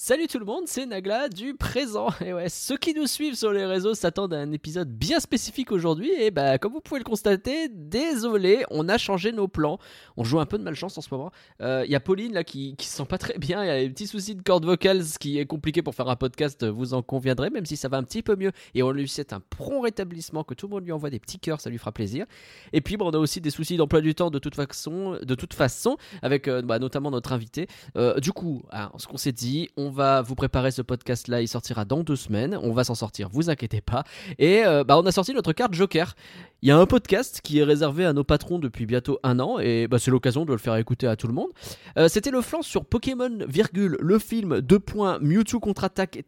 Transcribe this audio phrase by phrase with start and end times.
[0.00, 2.06] Salut tout le monde, c'est Nagla du présent.
[2.24, 5.72] Et ouais, ceux qui nous suivent sur les réseaux s'attendent à un épisode bien spécifique
[5.72, 6.12] aujourd'hui.
[6.20, 9.80] Et bah, comme vous pouvez le constater, désolé, on a changé nos plans.
[10.16, 11.32] On joue un peu de malchance en ce moment.
[11.58, 13.64] Il euh, y a Pauline là qui, qui se sent pas très bien.
[13.64, 16.08] Il y a des petits soucis de cordes vocales, ce qui est compliqué pour faire
[16.08, 18.52] un podcast, vous en conviendrez, même si ça va un petit peu mieux.
[18.76, 21.40] Et on lui souhaite un prompt rétablissement, que tout le monde lui envoie des petits
[21.40, 22.24] cœurs, ça lui fera plaisir.
[22.72, 25.34] Et puis, bon, on a aussi des soucis d'emploi du temps de toute façon, de
[25.34, 27.66] toute façon avec euh, bah, notamment notre invité.
[27.96, 28.62] Euh, du coup,
[28.96, 31.40] ce qu'on s'est dit, on on va vous préparer ce podcast-là.
[31.40, 32.58] Il sortira dans deux semaines.
[32.62, 34.04] On va s'en sortir, vous inquiétez pas.
[34.38, 36.14] Et euh, bah, on a sorti notre carte Joker.
[36.60, 39.60] Il y a un podcast qui est réservé à nos patrons depuis bientôt un an
[39.60, 41.48] et bah, c'est l'occasion de le faire écouter à tout le monde.
[41.96, 46.18] Euh, c'était le flanc sur Pokémon, virgule, le film 2 points Mewtwo contre-attaque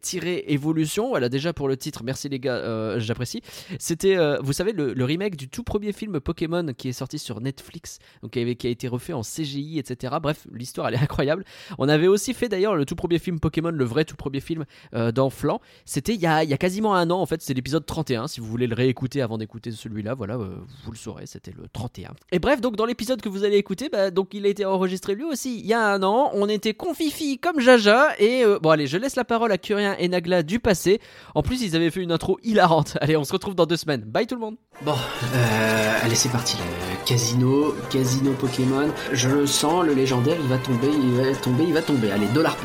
[0.47, 1.09] évolution.
[1.09, 3.43] Voilà déjà pour le titre, merci les gars, euh, j'apprécie.
[3.81, 7.99] C'était, vous savez, le, remake du tout premier film Pokémon qui est sorti sur Netflix,
[8.23, 10.15] donc qui, qui a été refait en CGI, etc.
[10.23, 11.45] Bref, l'histoire elle est incroyable.
[11.79, 14.65] On avait aussi fait d'ailleurs le tout premier film Pokémon, le vrai tout premier film
[14.93, 15.61] dans Flanc.
[15.85, 18.67] C'était il y, a, quasiment un an en fait, c'est l'épisode 31 si vous voulez
[18.67, 22.11] le réécouter avant d'écouter celui-là voilà, euh, vous le saurez, c'était le 31.
[22.33, 25.15] Et bref, donc dans l'épisode que vous allez écouter, bah, donc il a été enregistré
[25.15, 26.31] lui aussi il y a un an.
[26.35, 29.97] On était confifi comme Jaja et euh, bon allez, je laisse la parole à Curien
[29.99, 31.01] et Nagla du passé.
[31.35, 32.97] En plus, ils avaient fait une intro hilarante.
[33.01, 34.03] Allez, on se retrouve dans deux semaines.
[34.03, 34.57] Bye tout le monde.
[34.83, 34.95] Bon,
[35.35, 36.59] euh, allez c'est parti.
[37.07, 38.89] casino, casino Pokémon.
[39.13, 42.11] Je le sens, le légendaire, il va tomber, il va tomber, il va tomber.
[42.11, 42.57] Allez, dollar.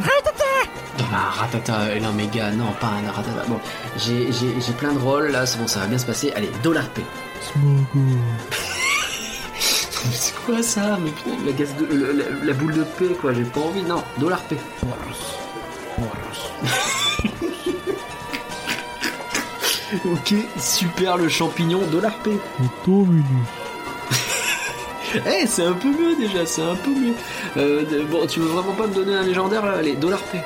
[0.00, 3.44] Non, un ratata, et méga, non, pas un ratata.
[3.48, 3.58] Bon,
[3.96, 6.32] j'ai, j'ai, plein de rôles là, c'est bon, ça va bien se passer.
[6.34, 7.02] Allez, dollar P.
[9.60, 11.86] c'est quoi ça Mais putain, la, gaz de,
[12.44, 13.82] la, boule de paix, quoi, j'ai pas envie.
[13.82, 14.56] Non, dollar P.
[20.04, 22.30] ok, super le champignon, dollar P.
[25.14, 27.14] Eh, c'est un peu mieux déjà, c'est un peu mieux.
[27.56, 29.74] Euh, bon, tu veux vraiment pas me donner un légendaire là?
[29.78, 30.38] Allez, dollar P.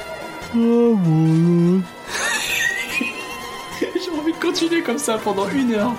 [0.54, 1.80] Oh mon
[3.80, 5.92] J'ai envie de continuer comme ça pendant une heure.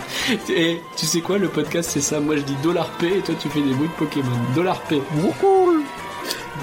[0.49, 2.19] Et tu sais quoi, le podcast c'est ça.
[2.19, 4.31] Moi je dis dollar P et toi tu fais des bruits de Pokémon.
[4.55, 5.01] Dollar P.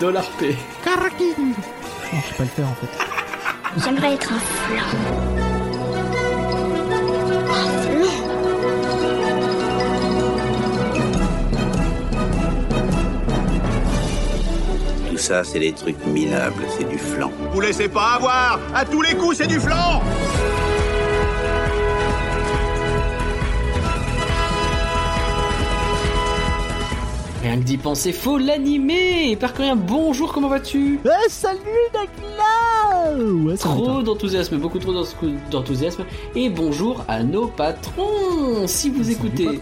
[0.01, 0.57] Dollar P.
[0.85, 1.25] Karakin.
[1.39, 1.55] Non,
[2.13, 3.85] je sais pas le faire en fait.
[3.85, 5.56] J'aimerais être un flan.
[15.27, 17.33] Ça, c'est des trucs minables, c'est du flan.
[17.53, 18.61] Vous laissez pas avoir.
[18.73, 20.01] À tous les coups, c'est du flan.
[27.43, 29.35] Rien que d'y penser, faut l'animer.
[29.35, 31.01] Parcourir, bonjour, comment vas-tu?
[31.05, 31.61] Eh, salut
[33.47, 34.93] ouais, Trop d'enthousiasme, beaucoup trop
[35.51, 36.05] d'enthousiasme.
[36.37, 38.69] Et bonjour à nos patrons.
[38.69, 39.61] Si vous écoutez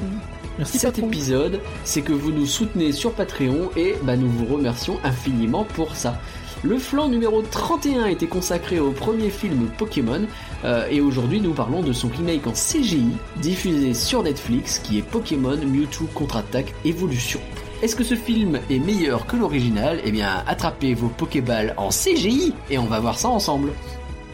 [0.59, 5.01] Merci cet épisode, c'est que vous nous soutenez sur Patreon et bah, nous vous remercions
[5.03, 6.21] infiniment pour ça.
[6.63, 10.23] Le flanc numéro 31 était consacré au premier film Pokémon
[10.65, 15.03] euh, et aujourd'hui nous parlons de son remake en CGI diffusé sur Netflix qui est
[15.03, 17.41] Pokémon Mewtwo contre-attaque Evolution.
[17.83, 20.01] Est-ce que ce film est meilleur que l'original?
[20.05, 23.73] Eh bien attrapez vos Pokéballs en CGI et on va voir ça ensemble.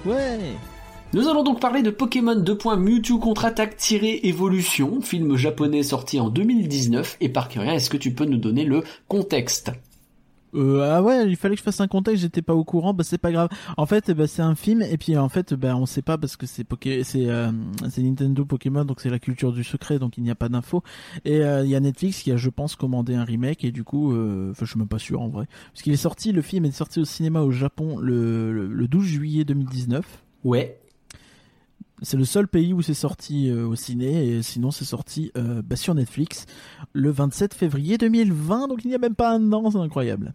[0.04, 0.38] Ouais
[1.12, 2.58] nous allons donc parler de Pokémon 2.
[2.78, 7.16] Mewtwo contre-attaque-évolution, film japonais sorti en 2019.
[7.20, 9.72] Et par rien, est-ce que tu peux nous donner le contexte?
[10.54, 13.04] Euh, ah ouais, il fallait que je fasse un contexte, j'étais pas au courant, bah
[13.04, 13.48] c'est pas grave.
[13.76, 16.36] En fait, bah, c'est un film et puis en fait, bah on sait pas parce
[16.36, 17.50] que c'est Poké c'est euh,
[17.88, 20.82] c'est Nintendo Pokémon donc c'est la culture du secret donc il n'y a pas d'infos.
[21.24, 23.84] Et euh, il y a Netflix qui a je pense commandé un remake et du
[23.84, 26.42] coup euh, enfin je suis même pas sûr en vrai parce qu'il est sorti le
[26.42, 30.04] film est sorti au cinéma au Japon le le, le 12 juillet 2019.
[30.44, 30.80] Ouais.
[32.02, 35.60] C'est le seul pays où c'est sorti euh, au ciné et sinon c'est sorti euh,
[35.62, 36.46] bah, sur Netflix
[36.92, 40.32] le 27 février 2020 donc il n'y a même pas un an c'est incroyable.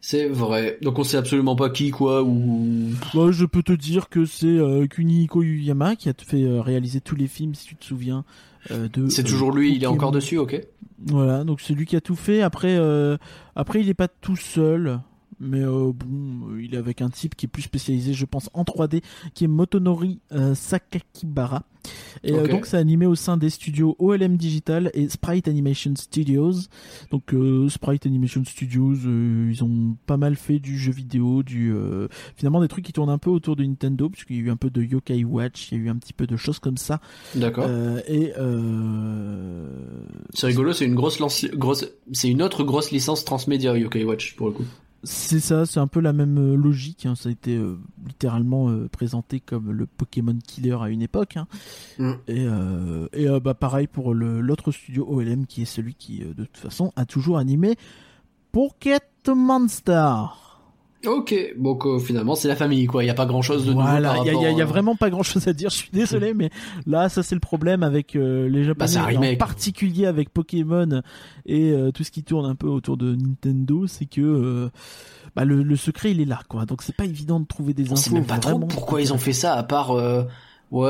[0.00, 0.78] C'est vrai.
[0.80, 2.92] Donc on sait absolument pas qui quoi ou.
[3.14, 7.00] Bah, je peux te dire que c'est euh, Kunihiko Yuyama qui a fait euh, réaliser
[7.00, 8.24] tous les films si tu te souviens.
[8.70, 10.60] de, c'est toujours lui, il est encore dessus, ok.
[11.06, 12.42] Voilà, donc c'est lui qui a tout fait.
[12.42, 12.76] Après,
[13.54, 15.00] après il est pas tout seul
[15.40, 18.64] mais euh, bon, il est avec un type qui est plus spécialisé, je pense, en
[18.64, 19.02] 3D,
[19.34, 21.62] qui est Motonori euh, Sakakibara.
[22.22, 26.52] Et euh, donc c'est animé au sein des studios OLM Digital et Sprite Animation Studios.
[27.10, 27.32] Donc
[27.68, 31.72] Sprite Animation Studios, ils ont pas mal fait du jeu vidéo, du
[32.36, 34.56] finalement des trucs qui tournent un peu autour de Nintendo, puisqu'il y a eu un
[34.56, 37.00] peu de Yokai Watch, il y a eu un petit peu de choses comme ça.
[37.34, 37.68] D'accord.
[38.06, 38.32] et
[40.34, 41.18] c'est rigolo, c'est une grosse,
[41.54, 44.64] grosse, c'est une autre grosse licence transmédia Yokai Watch pour le coup.
[45.04, 47.06] C'est ça, c'est un peu la même euh, logique.
[47.06, 47.14] Hein.
[47.14, 51.36] Ça a été euh, littéralement euh, présenté comme le Pokémon Killer à une époque.
[51.36, 51.46] Hein.
[51.98, 52.12] Mm.
[52.26, 52.46] Et,
[53.12, 57.06] et bah, pareil pour l'autre studio OLM qui est celui qui, de toute façon, a
[57.06, 57.76] toujours animé
[58.50, 60.47] Pocket Monster.
[61.06, 63.72] Ok, donc euh, finalement c'est la famille quoi, il y a pas grand chose de
[63.72, 64.24] voilà, nouveau.
[64.24, 65.70] il y, a- y euh, vraiment pas grand chose à dire.
[65.70, 66.50] Je suis désolé, mais
[66.86, 71.02] là, ça c'est le problème avec euh, les Bah, Japonais, et en particulier avec Pokémon
[71.46, 74.70] et euh, tout ce qui tourne un peu autour de Nintendo, c'est que
[75.36, 76.66] bah, le, le secret il est là, quoi.
[76.66, 78.14] Donc c'est pas évident de trouver des On sait infos.
[78.16, 80.28] même pas trop pourquoi ils ont fait ça à part ouais,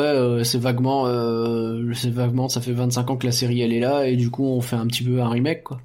[0.00, 3.80] euh, c'est vaguement euh, c'est vaguement ça fait 25 ans que la série elle est
[3.80, 5.80] là et du coup on fait un petit peu un remake quoi.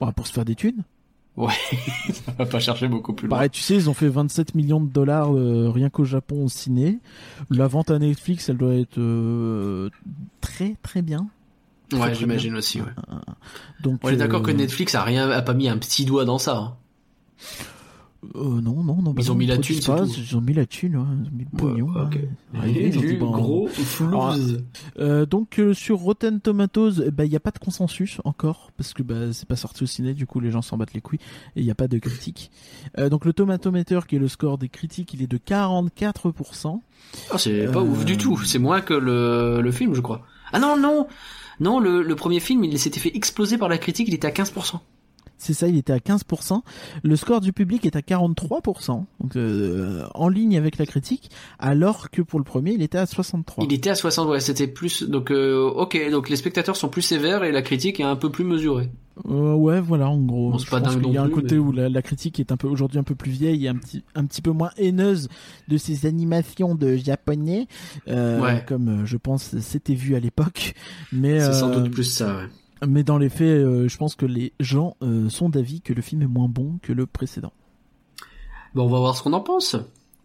[0.00, 0.82] Bah, pour se faire des thunes.
[1.36, 1.52] Ouais,
[2.12, 3.36] ça va pas chercher beaucoup plus loin.
[3.36, 6.48] Pareil, tu sais, ils ont fait 27 millions de dollars euh, rien qu'au Japon au
[6.48, 6.98] ciné.
[7.50, 9.90] La vente à Netflix, elle doit être euh,
[10.40, 11.28] très très bien.
[11.90, 12.80] très, Ouais, j'imagine aussi.
[12.80, 12.86] Ouais.
[13.82, 16.24] Donc, On est d'accord que euh, Netflix a rien a pas mis un petit doigt
[16.24, 16.56] dans ça.
[16.56, 16.74] hein.
[18.34, 19.12] Euh, non, non, non.
[19.12, 20.12] bah Ils ont mis la thune, c'est pas, tout.
[20.16, 21.86] Ils ont mis la thune, ouais, ils ont mis le pognon.
[21.86, 22.14] Ouais, ok.
[22.54, 22.60] ouais.
[22.60, 23.68] Ouais, ils ont dit, bon, gros
[24.00, 24.64] Alors, flouze.
[24.98, 28.70] Euh, donc euh, sur Rotten Tomatoes, eh ben, il n'y a pas de consensus encore
[28.76, 31.00] parce que bah, c'est pas sorti au ciné, du coup les gens s'en battent les
[31.00, 31.20] couilles
[31.54, 32.50] et il n'y a pas de critique.
[32.98, 36.80] Euh, donc le Tomatometer qui est le score des critiques, il est de 44%.
[37.30, 38.38] Ah, c'est pas ouf du tout.
[38.44, 40.22] C'est moins que le, le film, je crois.
[40.52, 41.06] Ah non, non
[41.60, 44.30] Non, le, le premier film, il s'était fait exploser par la critique, il était à
[44.30, 44.80] 15%.
[45.38, 46.62] C'est ça, il était à 15%.
[47.02, 52.10] Le score du public est à 43%, donc euh, en ligne avec la critique, alors
[52.10, 53.42] que pour le premier, il était à 63%.
[53.64, 55.02] Il était à 60, ouais, c'était plus...
[55.02, 58.30] Donc, euh, ok, donc les spectateurs sont plus sévères et la critique est un peu
[58.30, 58.90] plus mesurée.
[59.28, 60.50] Euh, ouais, voilà, en gros.
[60.52, 62.52] Bon, pas dingue qu'il y a un plus, côté mais- où la, la critique est
[62.52, 65.28] un peu aujourd'hui un peu plus vieille et un petit un petit peu moins haineuse
[65.68, 67.66] de ces animations de japonais,
[68.08, 68.62] euh, Ouais.
[68.68, 70.74] comme euh, je pense c'était vu à l'époque.
[71.12, 72.42] Mais C'est sans euh, doute plus ça, ouais.
[72.84, 76.02] Mais dans les faits, euh, je pense que les gens euh, sont d'avis que le
[76.02, 77.52] film est moins bon que le précédent.
[78.74, 79.76] Bon, on va voir ce qu'on en pense.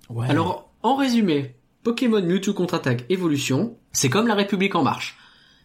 [0.09, 0.30] Ouais.
[0.30, 5.18] Alors, en résumé, Pokémon Mewtwo contre-attaque évolution, c'est comme la République en marche.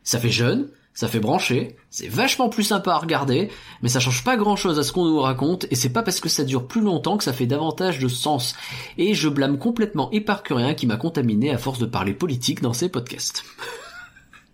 [0.05, 3.51] Ça fait jeune, ça fait brancher, c'est vachement plus sympa à regarder,
[3.83, 6.21] mais ça change pas grand chose à ce qu'on nous raconte, et c'est pas parce
[6.21, 8.55] que ça dure plus longtemps que ça fait davantage de sens.
[8.97, 12.89] Et je blâme complètement Éparcurien qui m'a contaminé à force de parler politique dans ses
[12.89, 13.45] podcasts.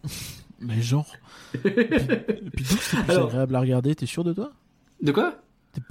[0.60, 1.06] mais genre.
[1.54, 3.94] Et puis, et c'est plus Alors- agréable à regarder.
[3.94, 4.52] T'es sûr de toi?
[5.02, 5.34] De quoi?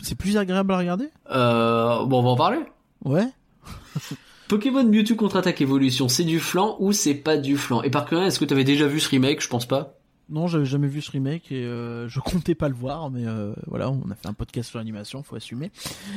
[0.03, 1.09] C'est plus agréable à regarder?
[1.31, 2.59] Euh, bon, on va en parler.
[3.03, 3.27] Ouais.
[4.47, 7.81] Pokémon Mewtwo contre-attaque évolution, c'est du flan ou c'est pas du flan?
[7.83, 9.41] Éparcurien, est-ce que t'avais déjà vu ce remake?
[9.41, 9.95] Je pense pas.
[10.29, 13.53] Non, j'avais jamais vu ce remake et euh, je comptais pas le voir, mais euh,
[13.67, 15.71] voilà, on a fait un podcast sur l'animation, faut assumer.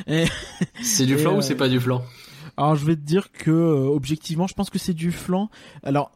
[0.07, 0.25] Et-
[0.83, 2.03] C'est du Et, flan euh, ou c'est pas du flan?
[2.57, 5.49] alors je vais te dire que euh, objectivement, je pense que c'est du flan.
[5.83, 6.13] Alors,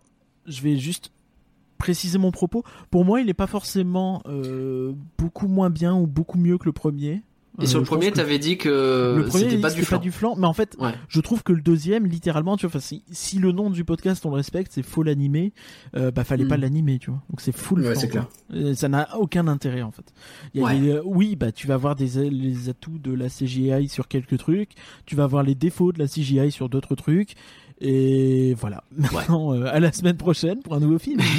[0.46, 1.10] je vais juste
[1.78, 2.62] préciser mon propos.
[2.90, 6.72] Pour moi, il est pas forcément euh, beaucoup moins bien ou beaucoup mieux que le
[6.72, 7.22] premier.
[7.60, 9.96] Et sur Euh, le premier, t'avais dit que le premier, c'était pas du flan.
[9.98, 10.92] pas du flan, mais en fait, Ouais.
[11.08, 14.24] je trouve que le deuxième, littéralement, tu vois, enfin, si, si le nom du podcast
[14.24, 15.52] on le respecte, c'est faut l'animer,
[15.96, 16.48] euh, bah fallait Mm.
[16.48, 17.20] pas l'animer, tu vois.
[17.30, 18.28] Donc c'est full Ouais, flan, c'est quoi.
[18.54, 20.12] Euh, Ça n'a aucun intérêt en fait.
[20.54, 20.78] Il y a Ouais.
[20.78, 24.38] des- euh, oui, bah tu vas voir des les atouts de la CGI sur quelques
[24.38, 24.70] trucs,
[25.04, 27.34] tu vas voir les défauts de la CGI sur d'autres trucs.
[27.80, 28.82] Et voilà.
[29.12, 31.20] Maintenant, euh, à la semaine prochaine pour un nouveau film.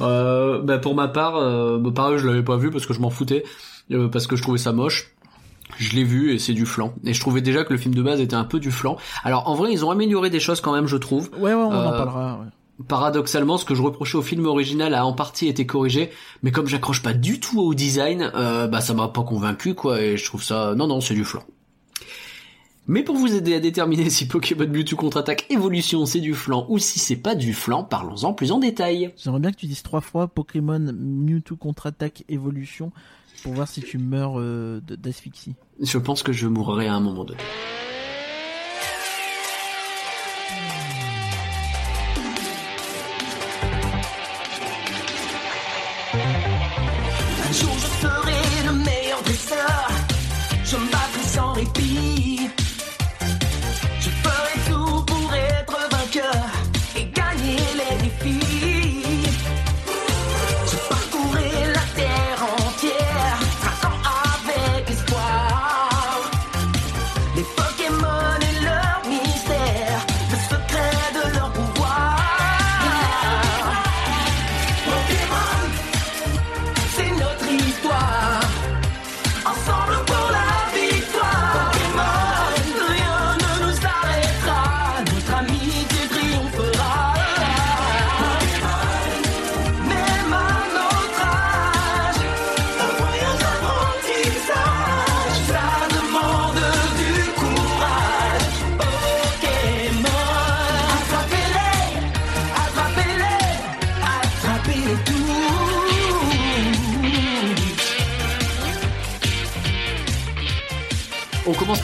[0.00, 3.00] Euh, bah pour ma part, euh, bah, pareil, je l'avais pas vu parce que je
[3.00, 3.44] m'en foutais,
[3.92, 5.12] euh, parce que je trouvais ça moche.
[5.78, 6.94] Je l'ai vu et c'est du flan.
[7.04, 8.96] Et je trouvais déjà que le film de base était un peu du flan.
[9.24, 11.28] Alors en vrai, ils ont amélioré des choses quand même, je trouve.
[11.38, 12.38] ouais, ouais, on en Euh, parlera.
[12.40, 12.46] ouais.
[12.88, 16.10] Paradoxalement, ce que je reprochais au film original a en partie été corrigé,
[16.42, 20.00] mais comme j'accroche pas du tout au design, euh, bah ça m'a pas convaincu quoi,
[20.00, 21.42] et je trouve ça, non non, c'est du flan.
[22.88, 26.78] Mais pour vous aider à déterminer si Pokémon Mewtwo contre-attaque évolution c'est du flan ou
[26.78, 29.12] si c'est pas du flan, parlons-en plus en détail.
[29.16, 32.92] J'aimerais bien que tu dises trois fois Pokémon Mewtwo contre-attaque évolution
[33.42, 35.54] pour voir si tu meurs euh, d'asphyxie.
[35.80, 37.40] Je pense que je mourrai à un moment donné.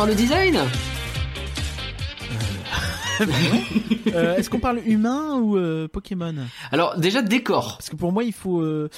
[0.06, 0.59] Le design
[4.14, 6.35] Euh, Est-ce qu'on parle humain ou euh, Pokémon?
[6.73, 7.76] Alors déjà décor.
[7.78, 8.61] Parce que pour moi, il faut.
[8.61, 8.90] euh,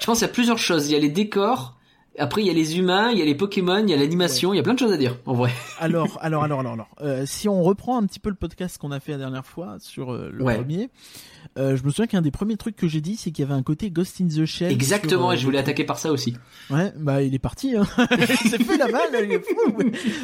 [0.00, 0.88] Je pense qu'il y a plusieurs choses.
[0.88, 1.76] Il y a les décors,
[2.18, 4.52] après il y a les humains, il y a les Pokémon, il y a l'animation,
[4.54, 5.50] il y a plein de choses à dire en vrai.
[5.80, 6.88] Alors, alors, alors, alors, alors.
[7.02, 9.76] Euh, si on reprend un petit peu le podcast qu'on a fait la dernière fois
[9.80, 10.56] sur euh, le Ouais.
[10.56, 10.88] premier,
[11.58, 13.58] euh, je me souviens qu'un des premiers trucs que j'ai dit, c'est qu'il y avait
[13.58, 14.72] un côté Ghost in the Shell.
[14.72, 16.36] Exactement, sur, euh, et je voulais attaquer par ça aussi.
[16.70, 17.76] Ouais, bah il est parti.
[17.76, 17.86] Hein.
[18.10, 19.40] il s'est fait la balle.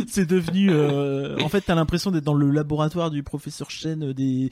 [0.06, 0.70] C'est devenu.
[0.70, 4.50] euh, En fait, t'as l'impression d'être dans le laboratoire du professeur Chen euh, des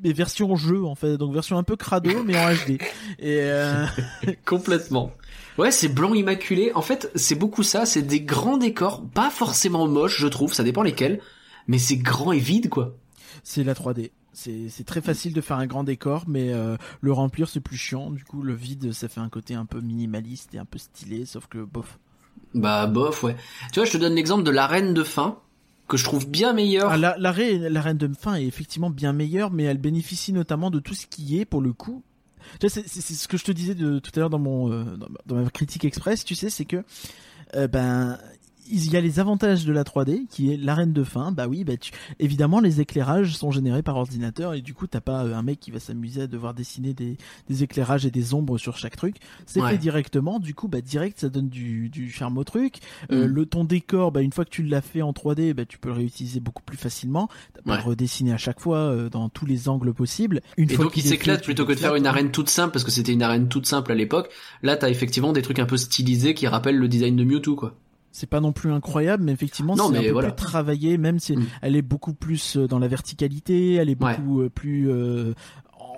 [0.00, 2.80] des versions jeu en fait, donc version un peu crado mais en HD.
[3.18, 3.84] Et euh,
[4.46, 5.12] Complètement.
[5.58, 6.70] Ouais, c'est blanc immaculé.
[6.76, 7.84] En fait, c'est beaucoup ça.
[7.84, 10.54] C'est des grands décors, pas forcément moches, je trouve.
[10.54, 11.20] Ça dépend lesquels.
[11.66, 12.94] Mais c'est grand et vide, quoi.
[13.42, 14.10] c'est la 3D.
[14.38, 18.10] C'est très facile de faire un grand décor, mais euh, le remplir c'est plus chiant.
[18.10, 21.26] Du coup, le vide, ça fait un côté un peu minimaliste et un peu stylé,
[21.26, 21.98] sauf que bof.
[22.54, 23.36] Bah, bof, ouais.
[23.72, 25.38] Tu vois, je te donne l'exemple de l'arène de fin,
[25.88, 26.90] que je trouve bien meilleure.
[26.90, 30.32] Ah, la, la, ré- la reine de fin est effectivement bien meilleure, mais elle bénéficie
[30.32, 32.02] notamment de tout ce qui est, pour le coup.
[32.60, 35.18] C'est ce que je te disais de, tout à l'heure dans mon euh, dans, ma-
[35.26, 36.82] dans ma critique express, tu sais, c'est que
[37.56, 38.18] euh, ben
[38.70, 41.32] il y a les avantages de la 3D qui est l'arène de fin.
[41.32, 41.92] Bah oui, bah tu...
[42.18, 45.60] évidemment les éclairages sont générés par ordinateur et du coup t'as pas euh, un mec
[45.60, 47.16] qui va s'amuser à devoir dessiner des,
[47.48, 49.16] des éclairages et des ombres sur chaque truc.
[49.46, 49.70] C'est Ouais.
[49.72, 50.38] fait directement.
[50.38, 52.76] Du coup, bah direct ça donne du, du charme au truc.
[53.12, 53.32] Euh, Mm.
[53.32, 55.88] le ton décor, bah une fois que tu l'as fait en 3D, bah tu peux
[55.88, 57.28] le réutiliser beaucoup plus facilement.
[57.54, 57.80] T'as pas Ouais.
[57.82, 60.40] redessiner à chaque fois euh, dans tous les angles possibles.
[60.56, 62.84] Une Et fois donc il s'éclate plutôt que de faire une arène toute simple, parce
[62.84, 64.30] que c'était une arène toute simple à l'époque.
[64.62, 67.76] Là, t'as effectivement des trucs un peu stylisés qui rappellent le design de Mewtwo, quoi.
[68.10, 70.30] C'est pas non plus incroyable, mais effectivement, c'est un peu voilà.
[70.32, 71.46] plus travaillé, même si Mm.
[71.62, 75.34] elle est beaucoup plus euh, dans la verticalité, elle est beaucoup euh, plus euh,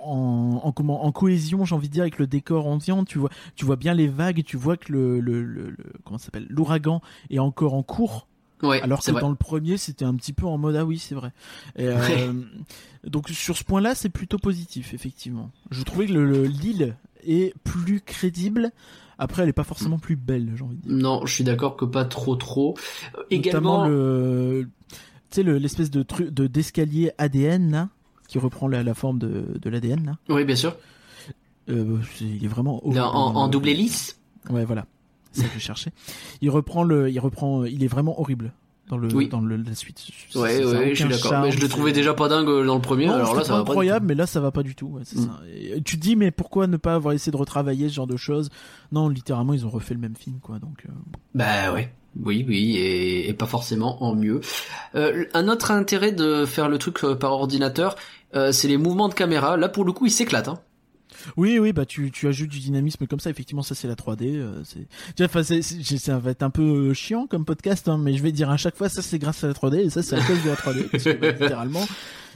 [0.03, 3.03] en, en comment en cohésion, j'ai envie de dire, avec le décor ambiant.
[3.05, 6.17] Tu vois, tu vois bien les vagues, tu vois que le, le, le, le- comment
[6.17, 8.27] s'appelle, l'ouragan est encore en cours.
[8.63, 9.21] Ouais, Alors que vrai.
[9.21, 11.31] dans le premier, c'était un petit peu en mode ah oui, c'est vrai.
[11.77, 12.33] Et, euh,
[13.07, 15.49] donc sur ce point-là, c'est plutôt positif, effectivement.
[15.71, 18.71] Je trouvais que le- le- l'île est plus crédible.
[19.23, 20.91] Après, elle est pas forcément plus belle, j'ai envie de dire.
[20.91, 22.75] Non, je suis d'accord que pas trop trop.
[23.17, 24.97] Euh, Également, le, tu
[25.35, 27.89] sais, le- l'espèce de truc de d'escalier ADN là,
[28.27, 30.17] qui reprend la, la forme de, de l'ADN là.
[30.29, 30.75] oui, bien sûr.
[31.69, 32.99] Euh, il est vraiment horrible.
[33.01, 34.19] en, en double hélice.
[34.49, 34.87] Ouais, voilà.
[35.31, 35.91] C'est ça que je cherchais.
[36.41, 38.51] Il reprend le, il reprend, il est vraiment horrible
[38.91, 39.27] dans le, Oui.
[39.29, 40.05] dans le, la suite.
[40.35, 41.41] Ouais, ouais, je suis d'accord.
[41.41, 43.59] Mais je le trouvais déjà pas dingue dans le premier, Non, alors là ça va
[43.61, 44.87] incroyable, mais là ça va pas du tout.
[44.87, 45.21] ouais, Mm.
[45.21, 45.39] ça.
[45.55, 48.17] Et tu te dis mais pourquoi ne pas avoir essayé de retravailler ce genre de
[48.17, 48.49] choses?
[48.91, 50.59] Non, littéralement ils ont refait le même film quoi.
[50.59, 50.91] Donc euh,
[51.33, 51.91] Bah ouais.
[52.21, 54.41] Oui, oui, et, et pas forcément en mieux.
[54.95, 57.95] Euh, un autre intérêt de faire le truc euh, par ordinateur,
[58.35, 59.55] euh, c'est les mouvements de caméra.
[59.55, 60.49] Là, pour le coup, il s'éclate.
[60.49, 60.59] Hein.
[61.37, 63.29] Oui, oui, bah tu, tu ajoutes du dynamisme comme ça.
[63.29, 64.35] Effectivement, ça c'est la 3D.
[64.35, 68.23] euh, c'est, enfin, ça va être un peu euh, chiant comme podcast, hein, mais je
[68.23, 70.21] vais dire à chaque fois, ça c'est grâce à la 3D et ça c'est à
[70.21, 70.83] cause de la 3D.
[70.89, 71.85] Parce que, bah, littéralement,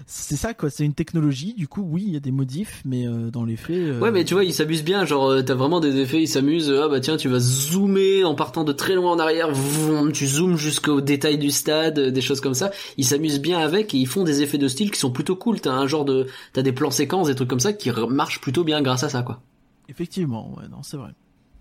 [0.07, 0.69] c'est ça quoi.
[0.69, 1.53] C'est une technologie.
[1.53, 3.75] Du coup, oui, il y a des modifs, mais euh, dans les faits.
[3.77, 5.05] euh, Ouais, mais tu vois, il s'amuse bien.
[5.05, 6.21] Genre, euh, t'as vraiment des effets.
[6.21, 6.69] Il s'amuse.
[6.71, 9.51] Ah bah tiens, tu vas zoomer en partant de très loin en arrière.
[9.51, 12.71] Vroom, tu zoomes jusqu'au détail du stade, euh, des choses comme ça.
[12.97, 15.59] Ils s'amusent bien avec et ils font des effets de style qui sont plutôt cool.
[15.61, 18.63] T'as un genre de, t'as des plans séquences, des trucs comme ça qui marchent plutôt
[18.63, 19.41] bien grâce à ça, quoi.
[19.89, 21.11] Effectivement, ouais, non, c'est vrai.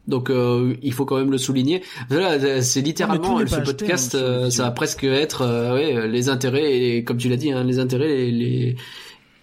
[0.06, 1.82] Donc euh, il faut quand même le souligner.
[2.08, 6.08] Voilà, c'est littéralement n'est ce acheté, podcast, hein, euh, ça va presque être euh, ouais,
[6.08, 8.76] les intérêts et comme tu l'as dit, hein, les intérêts et les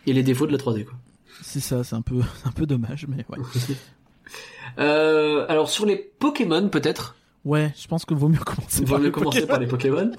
[0.08, 0.94] et les défauts de la 3D quoi.
[1.42, 3.44] C'est ça, c'est un peu, un peu dommage, mais ouais.
[4.80, 8.92] Euh, alors sur les Pokémon peut-être, Ouais, je pense que vaut mieux commencer on va
[8.92, 9.48] par mieux les commencer Pokémon.
[9.48, 10.12] par les Pokémon.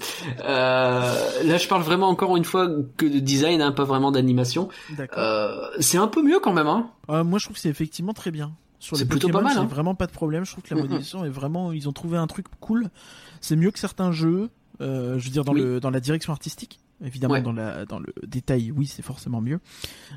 [0.43, 4.67] Euh, là je parle vraiment encore une fois que de design, hein, pas vraiment d'animation.
[4.97, 5.19] D'accord.
[5.19, 6.89] Euh, c'est un peu mieux quand même hein.
[7.09, 8.53] Euh, moi, je trouve que c'est effectivement très bien.
[8.83, 9.65] Sur les plutôt Pokémon, pas mal, hein.
[9.67, 10.43] vraiment pas de problème.
[10.45, 10.83] Je trouve que la mm.
[10.83, 12.89] modélisation est vraiment, ils ont trouvé un truc cool.
[13.41, 14.49] C'est mieux que certains jeux.
[14.81, 15.61] euh, je veux dire dans Oui.
[15.61, 16.79] le dans la direction artistique.
[17.05, 17.41] Évidemment, Ouais.
[17.41, 19.59] dans la dans le détail, oui, c'est forcément mieux.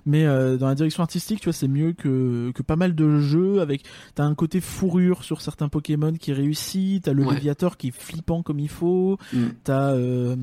[0.05, 3.19] Mais euh, dans la direction artistique, tu vois, c'est mieux que que pas mal de
[3.21, 3.61] jeux.
[3.61, 3.83] Avec
[4.15, 7.05] t'as un côté fourrure sur certains Pokémon qui réussit.
[7.05, 7.35] T'as le Ouais.
[7.35, 9.19] Léviator qui est flippant comme il faut.
[9.33, 9.47] Mm.
[9.65, 10.37] T'as, euh,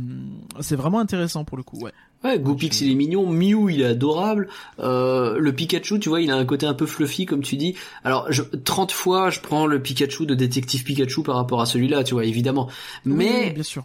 [0.59, 1.79] c'est vraiment intéressant pour le coup.
[1.79, 1.91] Ouais.
[2.23, 4.47] Ouais, Goopix il est mignon, Mew il est adorable,
[4.79, 7.75] euh, le Pikachu tu vois il a un côté un peu fluffy comme tu dis.
[8.05, 12.03] Alors je, 30 fois je prends le Pikachu de détective Pikachu par rapport à celui-là
[12.03, 12.69] tu vois évidemment.
[13.05, 13.83] Mais oui, bien sûr.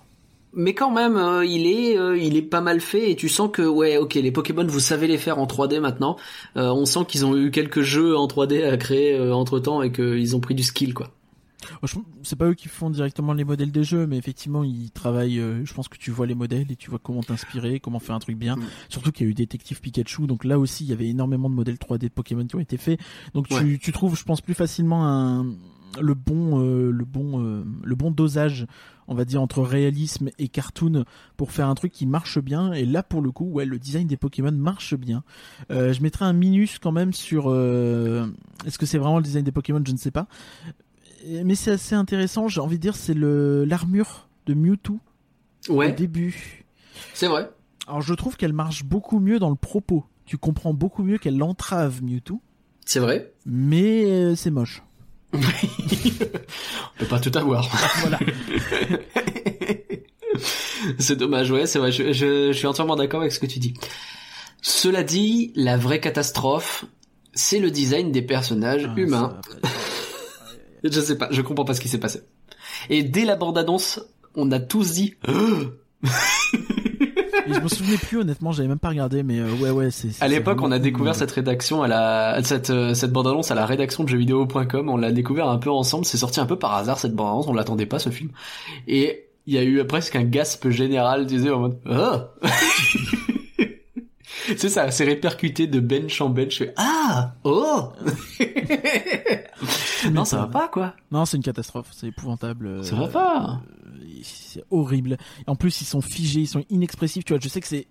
[0.52, 3.50] mais quand même euh, il est euh, il est pas mal fait et tu sens
[3.52, 6.16] que ouais ok les Pokémon vous savez les faire en 3D maintenant.
[6.56, 9.90] Euh, on sent qu'ils ont eu quelques jeux en 3D à créer entre temps et
[9.92, 11.10] qu'ils ont pris du skill quoi.
[12.22, 15.40] C'est pas eux qui font directement les modèles des jeux, mais effectivement ils travaillent.
[15.40, 18.14] euh, je pense que tu vois les modèles et tu vois comment t'inspirer, comment faire
[18.14, 18.56] un truc bien.
[18.56, 18.62] Mm.
[18.88, 21.54] Surtout qu'il y a eu Détective Pikachu, donc là aussi il y avait énormément de
[21.54, 23.00] modèles 3D de Pokémon qui ont été faits.
[23.34, 23.78] Donc tu, Ouais.
[23.80, 25.46] tu trouves, je pense, plus facilement un,
[26.00, 28.66] le bon, euh, le bon, euh, le bon dosage,
[29.08, 31.04] on va dire entre réalisme et cartoon
[31.36, 32.72] pour faire un truc qui marche bien.
[32.72, 35.24] Et là, pour le coup, ouais, le design des Pokémon marche bien.
[35.70, 37.48] Je mettrai un minus quand même sur.
[38.66, 39.82] Est-ce que c'est vraiment le design des Pokémon?
[39.84, 40.28] Je ne sais pas.
[41.26, 42.48] Mais c'est assez intéressant.
[42.48, 44.98] J'ai envie de dire, c'est le l'armure de Mewtwo
[45.68, 46.64] au début.
[47.14, 47.50] c'est vrai.
[47.86, 50.04] Alors je trouve qu'elle marche beaucoup mieux dans le propos.
[50.26, 52.40] Tu comprends beaucoup mieux qu'elle entrave Mewtwo,
[52.84, 53.32] C'est vrai.
[53.46, 54.82] mais euh, c'est moche.
[55.34, 55.38] On
[56.98, 57.68] peut pas tout avoir.
[58.00, 58.18] Voilà.
[60.98, 61.92] c'est dommage, ouais, c'est vrai.
[61.92, 63.74] Je, je- je suis entièrement d'accord avec ce que tu dis.
[64.62, 66.84] Cela dit, la vraie catastrophe,
[67.34, 69.38] c'est le design des personnages Ah, humains.
[69.62, 69.68] ça,
[70.90, 72.22] Je sais pas, je comprends pas ce qui s'est passé.
[72.90, 74.00] Et dès la bande-annonce,
[74.34, 75.14] on a tous dit
[77.48, 80.22] Et je me souvenais plus honnêtement, j'avais même pas regardé, mais euh, ouais ouais c'est.
[80.22, 81.20] À l'époque, on a découvert cool.
[81.20, 84.88] cette rédaction à la cette euh, cette bande annonce à la rédaction de jeuxvideo.com.
[84.88, 86.04] On l'a découvert un peu ensemble.
[86.04, 87.46] C'est sorti un peu par hasard cette bande annonce.
[87.48, 88.30] On l'attendait pas ce film.
[88.86, 91.26] Et il y a eu presque un gasp général.
[91.26, 92.34] Tu sais en mode ah.
[94.56, 96.62] C'est ça, c'est répercuté de bench en bench.
[96.76, 97.92] Ah Oh
[100.12, 100.94] Non, ça va pas, quoi.
[101.10, 102.66] Non, c'est une catastrophe, c'est épouvantable.
[102.66, 103.60] euh, Ça va pas.
[104.00, 105.16] euh, C'est horrible.
[105.46, 107.24] En plus, ils sont figés, ils sont inexpressifs.
[107.24, 107.86] Tu vois, je sais que c'est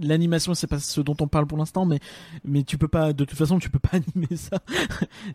[0.00, 2.00] l'animation, c'est pas ce dont on parle pour l'instant, mais
[2.44, 3.12] mais tu peux pas.
[3.12, 4.58] De toute façon, tu peux pas animer ça.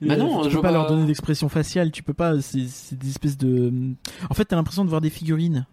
[0.02, 1.92] Bah Euh, non, tu je peux pas vois- leur donner d'expression faciale.
[1.92, 2.42] Tu peux pas.
[2.42, 3.72] C'est c'est des espèces de.
[4.30, 5.66] En fait, t'as l'impression de voir des figurines.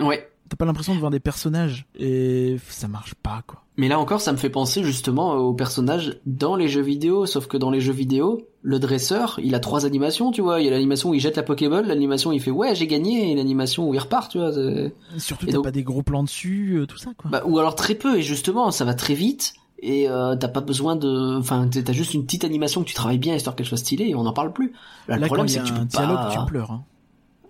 [0.00, 0.28] Ouais.
[0.48, 3.62] T'as pas l'impression de voir des personnages et ça marche pas quoi.
[3.78, 7.46] Mais là encore, ça me fait penser justement aux personnages dans les jeux vidéo, sauf
[7.46, 10.60] que dans les jeux vidéo, le dresseur, il a trois animations, tu vois.
[10.60, 12.86] Il y a l'animation où il jette la Pokéball, l'animation où il fait ouais j'ai
[12.86, 14.50] gagné, et l'animation où il repart, tu vois.
[14.56, 17.30] Et surtout, t'as donc- pas des gros plans dessus, euh, tout ça quoi.
[17.30, 20.62] Bah, ou alors très peu, et justement, ça va très vite, et euh, t'as pas
[20.62, 21.38] besoin de...
[21.38, 24.14] Enfin, t'as juste une petite animation que tu travailles bien, histoire qu'elle soit stylée, et
[24.14, 24.72] on n'en parle plus.
[25.06, 26.30] Là, le problème, c'est que tu peux dialogue, pas...
[26.32, 26.70] tu pleures.
[26.70, 26.84] Hein.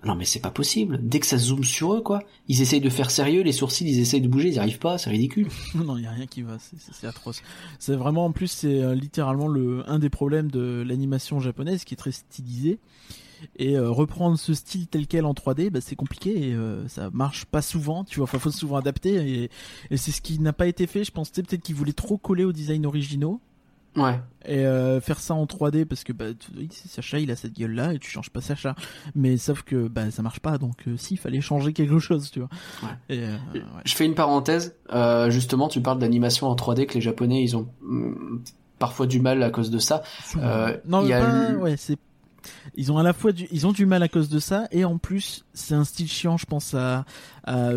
[0.04, 0.98] Non mais c'est pas possible.
[1.02, 3.98] Dès que ça zoome sur eux, quoi, ils essayent de faire sérieux, les sourcils, ils
[4.00, 5.48] essayent de bouger, ils arrivent pas, c'est ridicule.
[5.74, 7.42] Non, il y a rien qui va, c'est- atroce.
[7.78, 11.94] C'est vraiment en plus c'est euh, littéralement le un des problèmes de l'animation japonaise qui
[11.94, 12.78] est très stylisée
[13.58, 17.10] et euh, reprendre ce style tel quel en 3D, bah, c'est compliqué et euh, ça
[17.10, 19.44] marche pas souvent, tu vois, enfin faut souvent adapter
[19.90, 22.44] et, c'est ce qui n'a pas été fait, je pense peut-être qu'ils voulaient trop coller
[22.44, 23.40] aux designs originaux
[23.96, 24.20] Ouais.
[24.44, 26.50] et euh, faire ça en 3D parce que bah tu-
[26.88, 28.74] Sacha il a cette gueule là et tu changes pas Sacha
[29.14, 32.30] mais sauf que bah ça marche pas donc euh, si il fallait changer quelque chose
[32.30, 32.50] tu vois
[32.82, 32.88] Ouais.
[33.16, 33.62] et euh, ouais.
[33.86, 34.76] Je fais une parenthèse.
[35.30, 38.42] Justement, tu parles d'animation en 3D que les Japonais, ils ont hum,
[38.78, 40.02] parfois du mal à cause de ça.
[40.86, 41.96] Non, a pas- ouais, c'est.
[42.76, 44.84] Ils ont à la fois du, ils ont du mal à cause de ça et
[44.84, 47.04] en plus c'est un style chiant, je pense à,
[47.44, 47.70] à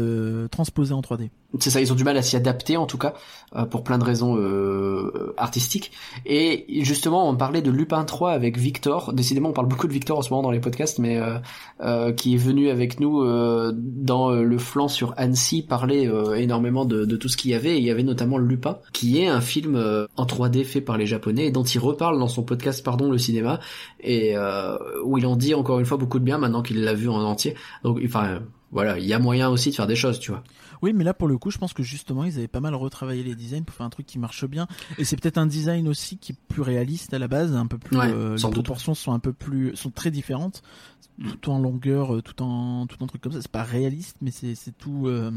[0.51, 1.29] transposer en 3D.
[1.57, 3.15] C'est ça, ils ont du mal à s'y adapter en tout cas,
[3.55, 5.91] euh, pour plein de raisons euh, artistiques.
[6.27, 9.13] Et justement, on parlait de Lupin 3 avec Victor.
[9.13, 11.39] Décidément, on parle beaucoup de Victor en ce moment dans les podcasts, mais euh,
[11.81, 16.85] euh, qui est venu avec nous euh, dans euh, le flanc sur Annecy parler énormément
[16.85, 17.75] de, de tout ce qu'il y avait.
[17.75, 19.75] Et il y avait notamment Lupin, qui est un film
[20.17, 23.17] en 3D fait par les Japonais et dont il reparle dans son podcast Pardon le
[23.17, 23.59] cinéma,
[24.01, 24.35] et
[25.03, 27.21] où il en dit encore une fois beaucoup de bien maintenant qu'il l'a vu en
[27.21, 27.55] entier.
[27.83, 28.39] Donc, enfin,
[28.71, 30.43] voilà, il y a moyen aussi de faire des choses, tu vois.
[30.81, 33.23] Oui, mais là pour le coup, je pense que justement ils avaient pas mal retravaillé
[33.23, 34.67] les designs pour faire un truc qui marche bien.
[34.97, 37.77] Et c'est peut-être un design aussi qui est plus réaliste à la base, un peu
[37.77, 37.97] plus.
[37.97, 38.51] Ouais, euh, les doute.
[38.53, 40.61] proportions sont un peu plus, sont très différentes,
[41.41, 43.41] tout en longueur, euh, tout en tout en truc comme ça.
[43.41, 45.07] C'est pas réaliste, mais c'est c'est tout.
[45.07, 45.31] euh,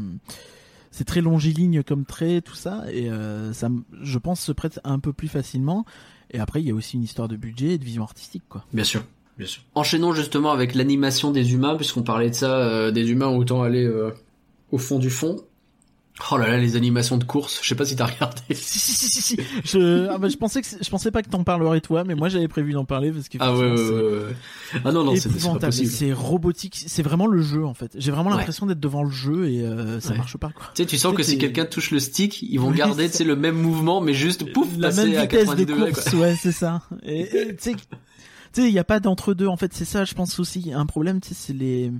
[0.91, 3.67] c'est très longiligne comme trait, tout ça, et euh, ça,
[4.03, 5.85] je pense, se prête un peu plus facilement.
[6.29, 8.63] Et après, il y a aussi une histoire de budget et de vision artistique, quoi.
[8.73, 9.03] Bien sûr,
[9.39, 9.63] bien sûr.
[9.73, 13.83] Enchaînons justement avec l'animation des humains, puisqu'on parlait de ça, euh, des humains, autant aller
[13.83, 14.11] euh,
[14.73, 15.37] au fond du fond.
[16.31, 18.41] Oh là là, les animations de course, je sais pas si t'as regardé.
[18.53, 19.37] Si, si, si, si, si.
[19.65, 22.29] Je, ah bah, je pensais que je pensais pas que t'en parlerais toi, mais moi
[22.29, 24.35] j'avais prévu d'en parler parce que Ah ouais, ouais, ouais, ouais.
[24.85, 25.89] Ah non, non, c'est pas possible.
[25.89, 26.83] Tu C'est robotique.
[26.87, 27.95] C'est vraiment le jeu en fait.
[27.97, 28.37] J'ai vraiment Ouais.
[28.37, 30.17] l'impression d'être devant le jeu et euh, ça Ouais.
[30.17, 30.67] marche pas quoi.
[30.75, 33.23] sais, tu sens que si quelqu'un touche le stick, ils vont Oui, garder, tu sais,
[33.23, 36.09] le même mouvement, mais juste, pouf, la passer même à vitesse 90 de degrés, course,
[36.11, 36.19] quoi.
[36.19, 36.81] ouais, c'est ça.
[37.03, 37.71] Et tu sais,
[38.53, 39.47] tu sais, il y a pas d'entre deux.
[39.47, 40.05] En fait, c'est ça.
[40.05, 41.21] Je pense aussi un problème.
[41.21, 41.91] Tu sais, c'est les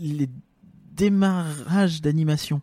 [0.00, 0.28] les
[0.94, 2.60] démarrages d'animation.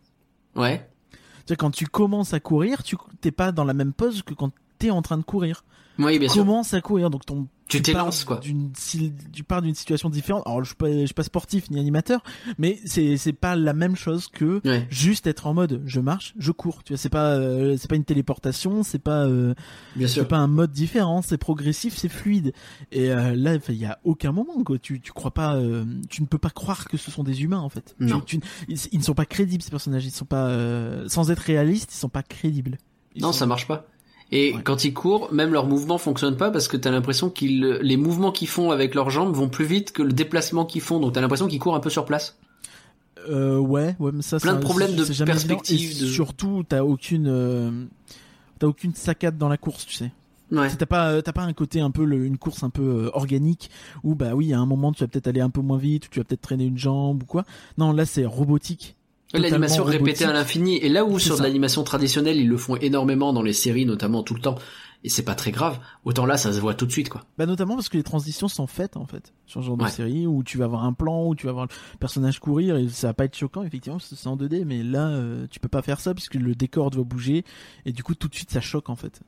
[0.56, 0.88] Ouais.
[1.10, 4.34] Tu sais, quand tu commences à courir, tu t'es pas dans la même pose que
[4.34, 5.64] quand t'es en train de courir.
[5.98, 6.44] Oui, bien tu sûr.
[6.44, 8.40] commences à courir, donc ton Tu t'élances, quoi.
[8.76, 10.42] si- tu pars d'une situation différente.
[10.46, 12.22] Alors je suis pas je suis pas sportif ni animateur,
[12.58, 14.86] mais c'est c'est pas la même chose que Ouais.
[14.90, 16.82] juste être en mode je marche, je cours.
[16.84, 19.54] Tu vois, c'est pas euh, c'est pas une téléportation, c'est pas euh,
[19.96, 20.28] Bien c'est sûr.
[20.28, 22.52] pas un mode différent, c'est progressif, c'est fluide.
[22.92, 24.78] Et euh, là, il y a aucun moment quoi.
[24.78, 27.60] Tu tu crois pas, euh, tu ne peux pas croire que ce sont des humains
[27.60, 27.94] en fait.
[28.00, 28.20] Non.
[28.20, 30.04] tu- ils, ils ne sont pas crédibles ces personnages.
[30.04, 32.78] Ils sont pas euh, sans être réalistes, ils sont pas crédibles.
[33.14, 33.86] Ils Non, sont- ça marche pas.
[34.32, 34.62] Et Ouais.
[34.62, 38.30] quand ils courent, même leurs mouvements fonctionnent pas parce que t'as l'impression qu'ils, les mouvements
[38.30, 41.00] qu'ils font avec leurs jambes vont plus vite que le déplacement qu'ils font.
[41.00, 42.36] Donc t'as l'impression qu'ils courent un peu sur place.
[43.28, 46.06] Euh, ouais, ouais, mais ça, Plein ça- de problèmes c'est- de c'est perspective, Et de-
[46.06, 47.70] surtout, t'as aucune, euh,
[48.58, 50.10] t'as aucune saccade dans la course, tu sais.
[50.52, 50.68] Ouais.
[50.76, 53.10] T'as pas, euh, t'as pas un côté un peu le- une course un peu euh,
[53.14, 53.70] organique
[54.02, 56.08] où bah oui, à un moment tu vas peut-être aller un peu moins vite, ou
[56.10, 57.44] tu vas peut-être traîner une jambe ou quoi.
[57.78, 58.96] Non, là c'est robotique.
[59.32, 60.76] L'animation répétée à l'infini.
[60.78, 64.22] Et là où sur de l'animation traditionnelle, ils le font énormément dans les séries, notamment
[64.22, 64.56] tout le temps.
[65.02, 65.78] Et c'est pas très grave.
[66.04, 67.22] Autant là, ça se voit tout de suite, quoi.
[67.38, 69.86] Bah notamment parce que les transitions sont faites en fait sur ce genre Ouais.
[69.86, 72.76] de série où tu vas avoir un plan où tu vas voir le personnage courir
[72.76, 75.46] et ça va pas être choquant effectivement parce que c'est en 2D mais là euh,
[75.50, 77.44] tu peux pas faire ça puisque le décor doit bouger
[77.86, 79.20] et du coup tout de suite ça choque en fait.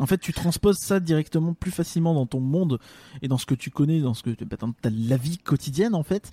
[0.00, 2.80] En fait, tu transposes ça directement plus facilement dans ton monde
[3.22, 5.94] et dans ce que tu connais, dans ce que bah, dans ta- la vie quotidienne
[5.94, 6.32] en fait.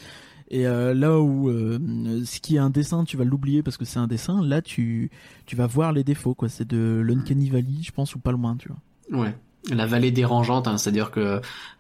[0.54, 1.80] Et euh, là où euh,
[2.26, 4.44] ce qui est un dessin, tu vas l'oublier parce que c'est un dessin.
[4.44, 5.10] Là, tu
[5.46, 6.50] tu vas voir les défauts quoi.
[6.50, 9.22] C'est de l'uncanny valley, je pense, ou pas loin, tu vois.
[9.24, 9.34] Ouais.
[9.72, 11.40] La vallée dérangeante, hein, c'est-à-dire que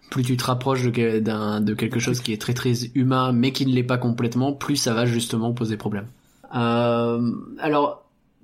[0.10, 3.34] plus tu te rapproches de, que- d'un, de quelque chose qui est très très humain,
[3.34, 6.05] mais qui ne l'est pas complètement, plus ça va justement poser problème.
[6.55, 8.01] Euh, alors,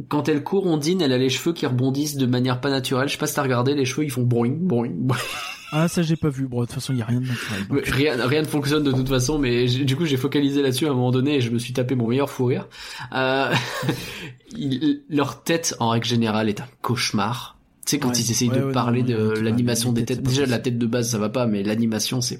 [0.10, 3.08] quand elle court, Ondine, elle a les cheveux qui rebondissent de manière pas naturelle.
[3.08, 5.18] Je sais pas si t'as regardé, les cheveux ils font boing, boing, boing.
[5.74, 6.48] Ah ça j'ai pas vu.
[6.48, 7.68] Bon de toute façon il y a rien de naturel.
[7.68, 7.82] donc.
[7.88, 10.94] Rien, rien ne fonctionne de toute façon, mais du coup j'ai focalisé là-dessus à un
[10.94, 12.70] moment donné et je me suis tapé mon meilleur fou rire.
[13.14, 13.54] Euh,
[14.56, 17.58] il- leur tête en règle générale est un cauchemar.
[17.86, 18.18] Tu sais quand Ouais.
[18.18, 20.86] ils essayent Ouais, de ouais, parler non, de l'animation des têtes, Déjà la tête de
[20.86, 22.40] base ça va pas, mais l'animation c'est.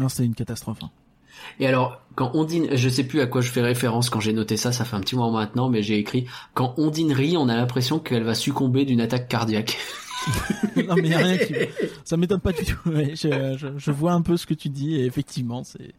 [0.00, 0.78] Non, c'est une catastrophe.
[0.82, 0.90] hein.
[1.60, 4.56] Et alors quand Ondine, je sais plus à quoi je fais référence quand j'ai noté
[4.56, 7.56] ça, ça fait un petit moment maintenant, mais j'ai écrit quand Ondine rit, on a
[7.56, 9.78] l'impression qu'elle va succomber d'une attaque cardiaque.
[10.76, 11.54] non, mais y a rien qui.
[12.04, 12.76] Ça m'étonne pas du tout.
[12.88, 15.94] Ouais, je, je, je vois un peu ce que tu dis et effectivement, c'est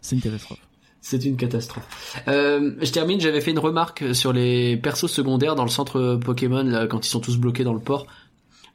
[0.00, 0.60] c'est une catastrophe.
[1.00, 2.22] C'est une catastrophe.
[2.28, 6.62] Euh, je termine, j'avais fait une remarque sur les persos secondaires dans le centre Pokémon
[6.62, 8.06] là, quand ils sont tous bloqués dans le port.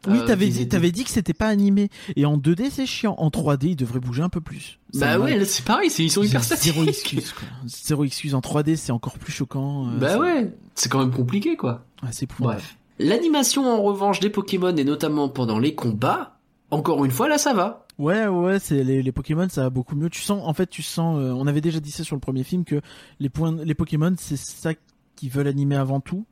[0.08, 1.90] Oui, Euh, t'avais dit, t'avais dit que c'était pas animé.
[2.16, 3.16] Et en 2D, c'est chiant.
[3.18, 4.80] En 3D, il devrait bouger un peu plus.
[4.94, 6.88] Ça Bah ouais, là, c'est pareil, c'est- ils sont hyper Zéro statiques.
[6.88, 7.48] excuse, quoi.
[7.68, 8.34] Zéro excuse.
[8.34, 9.88] En 3D, c'est encore plus choquant.
[9.90, 11.84] euh, Bah ouais, c'est quand même compliqué quoi.
[12.02, 12.62] Ouais, c'est épouvantable.
[12.62, 12.78] Bref.
[13.00, 16.38] L'animation en revanche des Pokémon et notamment pendant les combats,
[16.72, 17.86] encore une fois là ça va.
[17.98, 20.10] Ouais, ouais, c'est les, les Pokémon, ça va beaucoup mieux.
[20.10, 21.18] Tu sens, en fait, tu sens.
[21.20, 22.80] euh, on avait déjà dit ça sur le premier film que
[23.20, 24.72] les points, les Pokémon, c'est ça
[25.18, 26.26] qu'ils veulent animer avant tout.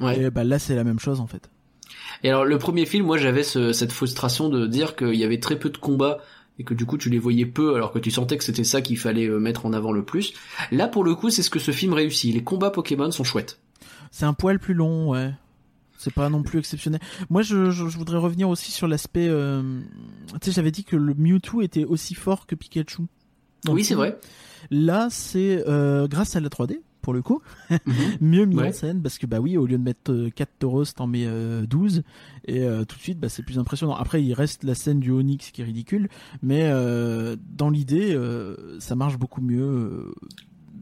[0.00, 0.20] Ouais.
[0.20, 1.48] Et bah là, c'est la même chose en fait.
[2.22, 5.40] Et alors le premier film, moi j'avais ce- cette frustration de dire qu'il y avait
[5.40, 6.18] très peu de combats
[6.58, 8.80] et que du coup tu les voyais peu alors que tu sentais que c'était ça
[8.82, 10.34] qu'il fallait euh, mettre en avant le plus.
[10.70, 12.34] Là pour le coup c'est ce que ce film réussit.
[12.34, 13.58] Les combats Pokémon sont chouettes.
[14.10, 15.32] C'est un poil plus long, ouais.
[15.98, 17.00] C'est pas non plus exceptionnel.
[17.30, 19.28] Moi, je, je, je voudrais revenir aussi sur l'aspect.
[19.28, 19.80] euh,
[20.40, 23.02] Tu sais, j'avais dit que le Mewtwo était aussi fort que Pikachu.
[23.68, 24.18] oui c'est vrai.
[24.72, 27.78] Là, c'est euh, grâce à la 3D, pour le coup, Mhm.
[28.20, 28.68] mieux mis Ouais.
[28.68, 31.66] en scène, parce que bah oui, au lieu de mettre 4 tauros, t'en mets euh,
[31.66, 32.02] 12,
[32.46, 33.94] et euh, tout de suite, bah, c'est plus impressionnant.
[33.94, 36.08] Après, il reste la scène du Onyx qui est ridicule,
[36.42, 40.14] mais euh, dans l'idée, euh, ça marche beaucoup mieux euh,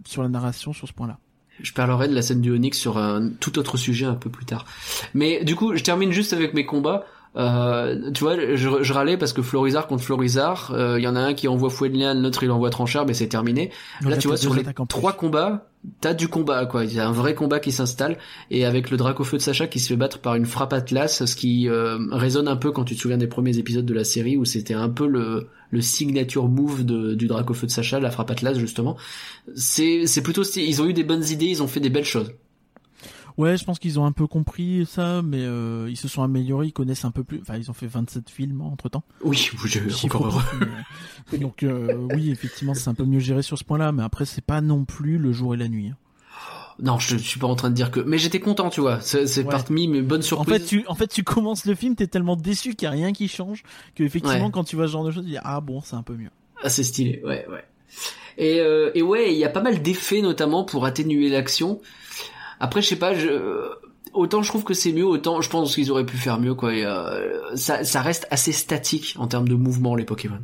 [0.06, 1.18] sur la narration sur ce point-là.
[1.62, 4.46] Je parlerai de la scène du Onyx sur un tout autre sujet un peu plus
[4.46, 4.64] tard.
[5.12, 7.04] Mais du coup, je termine juste avec mes combats.
[7.36, 11.14] Euh, tu vois, je, je râlais parce que Florizard contre Florizard, euh, il y en
[11.14, 13.70] a un qui envoie Fouetlian, l'autre il envoie Tranchard, mais c'est terminé.
[14.02, 15.68] Donc Là, tu vois, sur les trois combats,
[16.00, 16.84] t'as du combat, quoi.
[16.84, 18.18] Il y a un vrai combat qui s'installe.
[18.50, 21.36] Et avec le Dracofeu de Sacha qui se fait battre par une frappe Atlas, ce
[21.36, 24.36] qui euh, résonne un peu quand tu te souviens des premiers épisodes de la série
[24.36, 28.32] où c'était un peu le, le signature move de, du Dracofeu de Sacha, la frappe
[28.32, 28.96] Atlas, justement.
[29.54, 32.32] C'est, c'est plutôt, ils ont eu des bonnes idées, ils ont fait des belles choses.
[33.40, 36.66] Ouais, je pense qu'ils ont un peu compris ça, mais euh, ils se sont améliorés,
[36.66, 37.40] ils connaissent un peu plus.
[37.40, 39.02] Enfin, ils ont fait 27 films entre temps.
[39.22, 40.42] Oui, j'ai encore heureux.
[41.38, 44.44] Donc euh, oui, effectivement, c'est un peu mieux géré sur ce point-là, mais après, c'est
[44.44, 45.88] pas non plus le jour et la nuit.
[45.88, 45.96] hein.
[46.82, 49.00] Non, je, je suis pas en train de dire que, mais j'étais content, tu vois.
[49.02, 49.44] C'est, Ouais.
[49.50, 50.54] parmi mes bonnes En surprises.
[50.62, 53.12] fait, tu, en fait, tu commences le film, t'es tellement déçu qu'il y a rien
[53.12, 53.62] qui change
[53.94, 54.50] que effectivement, Ouais.
[54.50, 56.30] quand tu vois ce genre de choses, tu dis ah bon, c'est un peu mieux.
[56.62, 57.64] Ah, c'est stylé, ouais, ouais.
[58.38, 61.80] Et, euh, et ouais, il y a pas mal d'effets notamment pour atténuer l'action.
[62.60, 63.70] Après, je sais pas, je...
[64.12, 66.74] autant je trouve que c'est mieux, autant je pense qu'ils auraient pu faire mieux, quoi.
[66.74, 70.40] Et, euh, ça, ça reste assez statique en termes de mouvement, les Pokémon.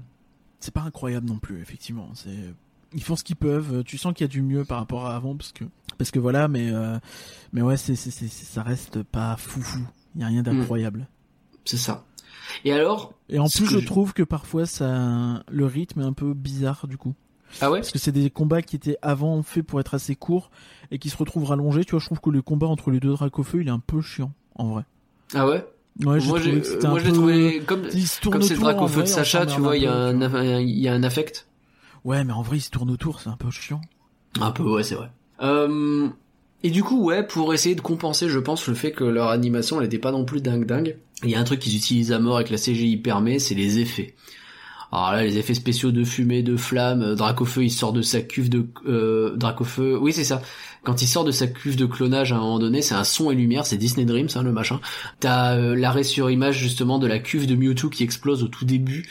[0.61, 2.09] C'est pas incroyable non plus, effectivement.
[2.15, 2.31] C'est
[2.95, 3.85] ils font ce qu'ils peuvent.
[3.85, 5.65] Tu sens qu'il y a du mieux par rapport à avant, parce que
[5.99, 6.99] parce que voilà, mais euh,
[7.53, 9.81] mais ouais, c'est c'est c'est ça reste pas foufou.
[10.15, 11.07] Il y a rien d'incroyable.
[11.65, 12.05] C'est ça.
[12.65, 16.13] Et alors Et en plus, je je- trouve que parfois ça le rythme est un
[16.15, 17.15] peu bizarre du coup.
[17.61, 20.51] Ah ouais Parce que c'est des combats qui étaient avant faits pour être assez courts
[20.91, 21.85] et qui se retrouvent rallongés.
[21.85, 24.01] Tu vois, je trouve que le combat entre les deux Dracofeu, il est un peu
[24.01, 24.85] chiant, en vrai.
[25.35, 25.65] Ah ouais
[26.05, 29.61] Ouais, Moi, j'ai, que moi je l'ai trouvé comme, c'est le vrai, de Sacha, tu
[29.61, 30.43] vois, il y a un, tu vois.
[30.43, 31.47] il y a un affect.
[32.05, 33.81] Ouais, mais en vrai, il se tourne autour, c'est un peu chiant.
[34.41, 35.11] Un peu, ouais, c'est vrai.
[35.41, 36.09] Euh,
[36.63, 39.81] et du coup, ouais, pour essayer de compenser, je pense, le fait que leur animation,
[39.81, 42.19] elle était pas non plus dingue dingue, Il y a un truc qu'ils utilisent à
[42.19, 44.15] mort avec la CGI permet, c'est les effets.
[44.93, 48.21] Alors là, les effets spéciaux de fumée, de flamme, euh, Dracofeu il sort de sa
[48.21, 50.43] cuve de euh, Dracofeu, oui c'est ça.
[50.85, 53.31] Quand il sort de sa cuve de clonage à un moment donné, c'est un son
[53.31, 54.81] et lumière, c'est Disney Dreams, hein, le machin.
[55.19, 58.65] T'as euh, l'arrêt sur image justement de la cuve de Mewtwo qui explose au tout
[58.65, 59.09] début.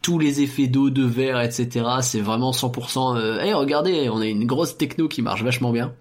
[0.00, 1.84] Tous les effets d'eau, de verre, etc.
[2.02, 3.16] C'est vraiment 100%.
[3.16, 3.40] Euh...
[3.40, 5.92] Hey, regardez, on a une grosse techno qui marche vachement bien.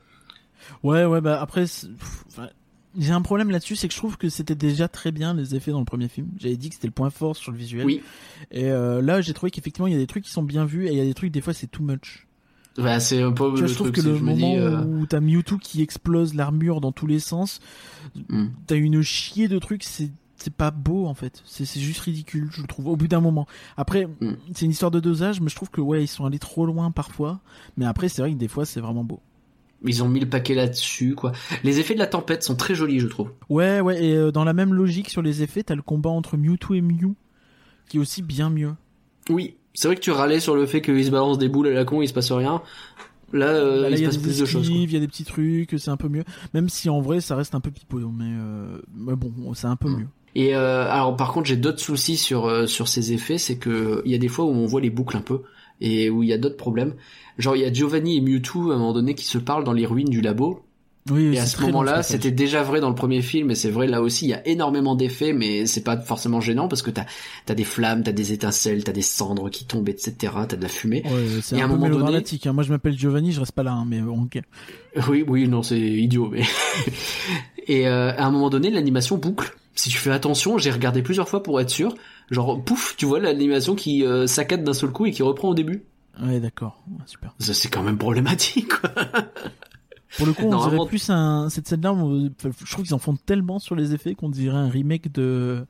[0.84, 2.24] Ouais, ouais, bah après, pff,
[2.98, 5.72] j'ai un problème là-dessus, c'est que je trouve que c'était déjà très bien les effets
[5.72, 6.28] dans le premier film.
[6.38, 7.86] J'avais dit que c'était le point fort sur le visuel.
[7.86, 8.02] Oui.
[8.52, 10.88] Et euh, là, j'ai trouvé qu'effectivement, il y a des trucs qui sont bien vus
[10.88, 12.28] et il y a des trucs, des fois, c'est too much.
[12.78, 14.58] Bah, c'est un peu Tu vois, le je trouve truc, que le moment dis.
[14.58, 17.60] euh, où t'as Mewtwo qui explose l'armure dans tous les sens,
[18.30, 18.48] hmm.
[18.68, 21.42] t'as une chier de trucs, c'est c'est pas beau en fait.
[21.48, 22.88] C'est c'est juste ridicule, je le trouve.
[22.90, 23.48] Au bout d'un moment.
[23.76, 24.34] Après, Mm.
[24.54, 26.92] c'est une histoire de dosage, mais je trouve que ouais, ils sont allés trop loin
[26.92, 27.40] parfois.
[27.76, 29.20] Mais après, c'est vrai que des fois, c'est vraiment beau.
[29.86, 31.32] Ils ont mis le paquet là-dessus, quoi.
[31.64, 33.32] Les effets de la tempête sont très jolis, je trouve.
[33.50, 36.36] Ouais, ouais, et euh, dans la même logique sur les effets, t'as le combat entre
[36.38, 37.14] Mewtwo et Mew,
[37.88, 38.74] qui est aussi bien mieux.
[39.30, 41.74] Oui, c'est vrai que tu râlais sur le fait qu'ils se balancent des boules à
[41.74, 42.62] la con, il se passe rien.
[43.34, 44.68] Là, euh, Bah, là, il il se y passe plus de choses.
[44.70, 46.24] il y a des petits trucs, c'est un peu mieux.
[46.54, 49.76] Même si en vrai, ça reste un peu pipeau, mais, euh, mais bon, c'est un
[49.76, 49.98] peu Mm.
[50.00, 50.08] mieux.
[50.36, 54.02] Et euh, alors, par contre, j'ai d'autres soucis sur euh, sur ces effets, c'est que
[54.06, 55.42] il y a des fois où on voit les boucles un peu
[55.82, 56.94] et où il y a d'autres problèmes.
[57.38, 59.74] Genre, il y a Giovanni et Mewtwo à un moment donné qui se parlent dans
[59.74, 60.64] les ruines du labo.
[61.10, 63.88] Oui, Et à ce moment-là, c'était déjà vrai dans le premier film, et c'est vrai
[63.88, 64.26] là aussi.
[64.26, 67.06] Il y a énormément d'effets, mais c'est pas forcément gênant parce que t'as
[67.46, 70.34] t'as des flammes, t'as des étincelles, t'as des cendres qui tombent, etc.
[70.50, 71.04] T'as de la fumée.
[71.06, 71.12] Ouais,
[71.42, 72.52] c'est Et à un, un peu moment donné- hein.
[72.54, 74.42] Moi, je m'appelle Giovanni, je reste pas là, hein, mais bon, ok.
[75.08, 76.42] Oui, oui, non, c'est idiot, mais.
[77.68, 79.56] et euh, à un moment donné, l'animation boucle.
[79.78, 81.94] Si tu fais attention, j'ai regardé plusieurs fois pour être sûr.
[82.32, 85.54] Genre, pouf, tu vois l'animation qui euh, saccade d'un seul coup et qui reprend au
[85.54, 85.84] début.
[86.22, 87.34] Ouais, d'accord, Ouais, super.
[87.40, 88.90] Ça, c'est quand même problématique, quoi.
[90.18, 91.94] Pour le coup, on Normalement- dirait plus un cette scène-là.
[91.94, 95.12] on- enfin, Je trouve qu'ils en font tellement sur les effets qu'on dirait un remake
[95.14, 95.66] de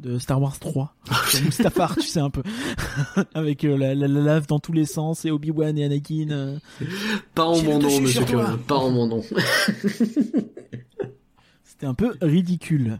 [0.00, 0.94] de Star Wars 3
[1.30, 2.42] sur Mustafar, tu sais un peu,
[3.34, 6.30] avec euh, la, la, la lave dans tous les sens et Obi Wan et Anakin.
[6.32, 6.58] euh.
[7.34, 8.22] Pas en mon nom, monsieur.
[8.66, 9.22] Pas en mon nom.
[11.64, 12.98] C'était un peu ridicule.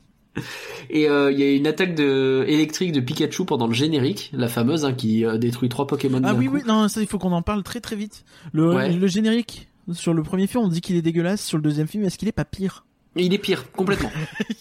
[0.91, 4.49] Et euh, il y a une attaque de électrique de Pikachu pendant le générique, la
[4.49, 6.55] fameuse, hein, qui euh, détruit trois Pokémon Ah oui, coup.
[6.55, 8.25] oui, non, ça il faut qu'on en parle très très vite.
[8.53, 8.93] Le, Ouais.
[8.93, 11.45] le générique sur le premier film, on dit qu'il est dégueulasse.
[11.45, 12.85] Sur le deuxième film, est-ce qu'il est pas pire?
[13.15, 14.11] Il est pire, complètement.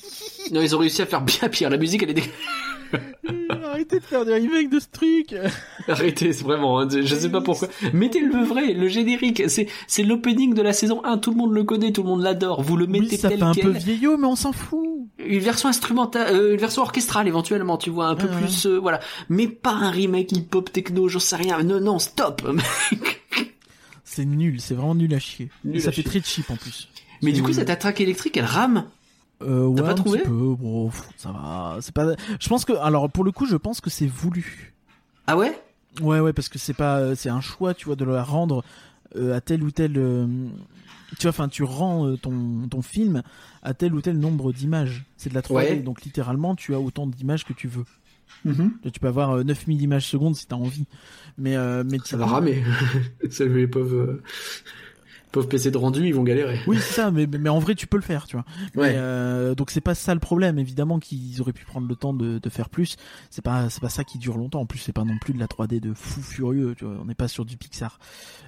[0.51, 1.69] non, ils ont réussi à faire bien pire.
[1.69, 2.23] La musique, elle est dé...
[3.63, 5.36] Arrêtez de faire des remakes de ce truc.
[5.88, 7.67] Arrêtez, c'est vraiment, hein, je sais pas pourquoi.
[7.93, 11.53] Mettez le vrai, le générique, c'est, c'est l'opening de la saison 1, tout le monde
[11.53, 13.63] le connaît, tout le monde l'adore, vous le Oui, mettez ça tel fait un quel.
[13.65, 14.84] peu vieillot, mais on s'en fout.
[15.19, 18.99] Une version instrumentale, euh, une version orchestrale éventuellement, tu vois, un peu plus, euh, voilà.
[19.29, 21.62] Mais pas un remake hip-hop techno, j'en sais rien.
[21.63, 22.41] Non, non, stop.
[24.03, 25.49] C'est nul, c'est vraiment nul à chier.
[25.65, 26.21] Nul Et ça à fait chier.
[26.21, 26.88] très cheap en plus.
[27.21, 28.86] Mais du coup, cette attaque électrique, elle rame.
[29.45, 30.55] Euh, ouais, pas un trouvé petit peu.
[30.55, 31.77] Bon, pff, ça va.
[31.81, 32.15] C'est pas.
[32.39, 34.73] Je pense que, alors pour le coup, je pense que c'est voulu.
[35.27, 35.60] Ah ouais?
[36.01, 38.63] Ouais, ouais, parce que c'est pas, c'est un choix, tu vois, de la rendre
[39.15, 39.93] euh, à tel ou tel.
[39.97, 40.25] euh,
[41.17, 43.21] tu vois, enfin, tu rends euh, ton ton film
[43.63, 45.05] à tel ou tel nombre d'images.
[45.17, 45.75] C'est de la 3D, Ouais.
[45.79, 47.86] donc littéralement, tu as autant d'images que tu veux.
[48.45, 48.91] Mm-hmm.
[48.91, 50.86] Tu peux avoir euh, 9000 images secondes si t'as envie.
[51.38, 52.63] Mais euh, mais Ça va ramer.
[53.29, 54.19] ça, les pauvres,
[55.36, 56.60] pauvres PC de rendu, ils vont galérer.
[56.65, 58.45] Oui, c'est ça, mais, mais en vrai, tu peux le faire, tu vois.
[58.76, 58.91] Ouais.
[58.91, 62.13] Mais, euh, donc c'est pas ça le problème, évidemment qu'ils auraient pu prendre le temps
[62.13, 62.95] de, de faire plus.
[63.30, 64.62] C'est pas c'est pas ça qui dure longtemps.
[64.62, 66.95] En plus, c'est pas non plus de la 3D de fou furieux, tu vois.
[67.02, 68.00] On n'est pas sur du Pixar.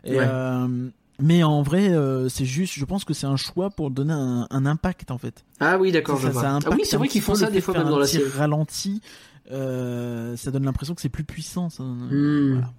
[0.04, 0.26] Et, Ouais.
[0.28, 0.90] euh,
[1.22, 4.48] mais en vrai, euh, c'est juste, je pense que c'est un choix pour donner un,
[4.50, 5.44] un impact en fait.
[5.60, 6.60] Ah oui, d'accord, Ça- je ça vois.
[6.66, 8.24] Ah oui, c'est vrai qu'ils font ça des fois même dans la série.
[8.30, 9.02] ralenti.
[9.50, 11.70] ça donne l'impression que c'est plus puissant.
[11.70, 11.84] Ça.
[11.84, 12.52] Hmm.
[12.54, 12.72] Voilà.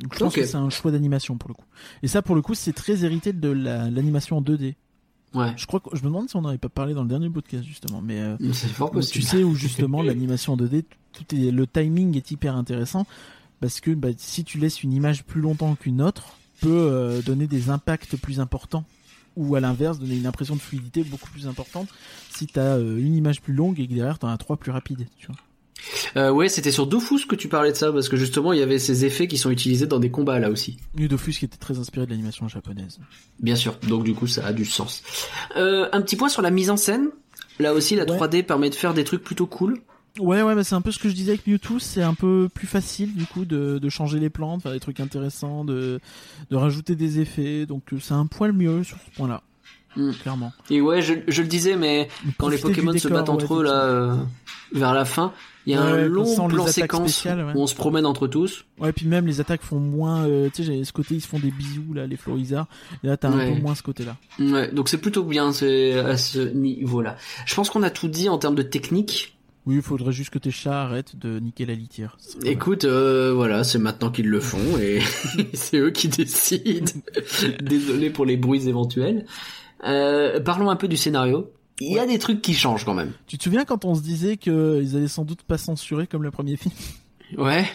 [0.00, 1.64] Donc, je pense que c'est un choix d'animation pour le coup.
[2.02, 4.74] Et ça, pour le coup, c'est très hérité de la- l'animation en 2D.
[5.34, 5.52] Ouais.
[5.56, 7.64] Je crois que je me demande si on n'avait pas parlé dans le dernier podcast
[7.64, 8.36] justement, mais euh,
[9.12, 13.06] tu sais où justement l'animation en 2D, tout est le timing est hyper intéressant
[13.60, 17.46] parce que bah, si tu laisses une image plus longtemps qu'une autre, peut euh, donner
[17.46, 18.84] des impacts plus importants
[19.36, 21.88] ou à l'inverse donner une impression de fluidité beaucoup plus importante
[22.30, 25.06] si tu as une image plus longue et que derrière t'en as trois plus rapides,
[25.18, 25.36] tu vois.
[26.16, 28.62] Euh, ouais, c'était sur Dofus que tu parlais de ça, parce que justement, il y
[28.62, 30.78] avait ces effets qui sont utilisés dans des combats là aussi.
[30.96, 32.98] Ludofus qui était très inspiré de l'animation japonaise.
[33.40, 35.02] Bien sûr, donc du coup, ça a du sens.
[35.56, 37.08] Euh, un petit point sur la mise en scène.
[37.58, 38.16] Là aussi, la Ouais.
[38.18, 39.80] 3D permet de faire des trucs plutôt cool.
[40.18, 42.48] Ouais, ouais, bah c'est un peu ce que je disais avec Mewtwo, c'est un peu
[42.54, 46.00] plus facile du coup de, de changer les plans, de faire des trucs intéressants, de,
[46.50, 49.42] de rajouter des effets, donc euh, c'est un poil mieux sur ce point-là,
[49.94, 50.12] Hmm.
[50.12, 50.52] clairement.
[50.70, 52.08] Et ouais, je, je le disais, mais
[52.38, 54.14] quand les Pokémon se battent entre ouais, eux là, euh,
[54.72, 55.32] vers la fin,
[55.66, 57.52] il y a Ouais, un long sans plan séquence spéciales, ouais.
[57.54, 58.64] où on se promène entre tous.
[58.78, 61.38] Ouais, puis même les attaques font moins, euh, tu sais, ce côté, ils se font
[61.38, 62.66] des bisous là, les Florizards,
[63.02, 64.16] et là t'as un peu moins ce côté-là.
[64.38, 67.16] Ouais, donc c'est plutôt bien c'est à ce niveau-là.
[67.46, 69.32] Je pense qu'on a tout dit en termes de technique.
[69.66, 72.16] Oui, il faudrait juste que tes chats arrêtent de niquer la litière.
[72.44, 75.00] Écoute, euh, voilà, c'est maintenant qu'ils le font et
[75.54, 76.92] c'est eux qui décident.
[77.62, 79.26] Désolé pour les bruits éventuels.
[79.84, 81.50] Euh, parlons un peu du scénario.
[81.80, 83.12] Il y a des trucs qui changent quand même.
[83.26, 86.30] Tu te souviens quand on se disait qu'ils allaient sans doute pas censurer comme le
[86.30, 86.74] premier film?
[87.36, 87.66] Ouais.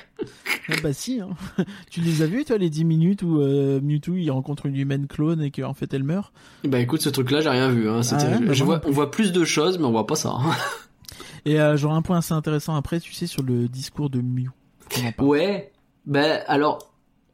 [0.69, 1.29] Ah bah si, hein.
[1.91, 5.07] tu les as vus toi les 10 minutes où euh, Mewtwo il rencontre une humaine
[5.07, 6.31] clone et qu'en fait elle meurt?
[6.63, 7.89] Bah écoute, ce truc-là, j'ai rien vu.
[7.89, 7.99] Hein.
[8.11, 10.29] Ah ouais, bah je vois, on voit plus de choses, mais on voit pas ça.
[10.29, 10.51] hein.
[11.45, 14.49] Et euh, j'aurais un point assez intéressant après, tu sais, sur le discours de Mew.
[15.19, 15.71] Ouais.
[16.05, 16.90] Bah alors,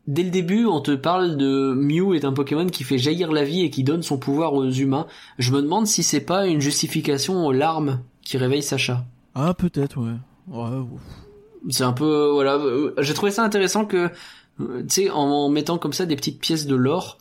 [0.08, 3.44] dès le début, on te parle de Mew est un Pokémon qui fait jaillir la
[3.44, 5.06] vie et qui donne son pouvoir aux humains.
[5.38, 9.06] Je me demande si c'est pas une justification aux larmes qui réveille Sacha.
[9.36, 10.16] Ah peut-être ouais.
[10.48, 10.86] Ouais.
[11.70, 12.56] C'est un peu voilà.
[12.56, 14.10] euh, J'ai trouvé ça intéressant que
[14.60, 17.18] euh, tu sais en, en mettant comme ça des petites pièces de l'or,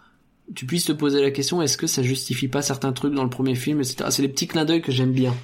[0.55, 3.31] tu puisses te poser la question est-ce que ça justifie pas certains trucs dans le
[3.31, 4.07] premier film, etc.
[4.11, 5.35] C'est les petits clins d'œil que j'aime bien.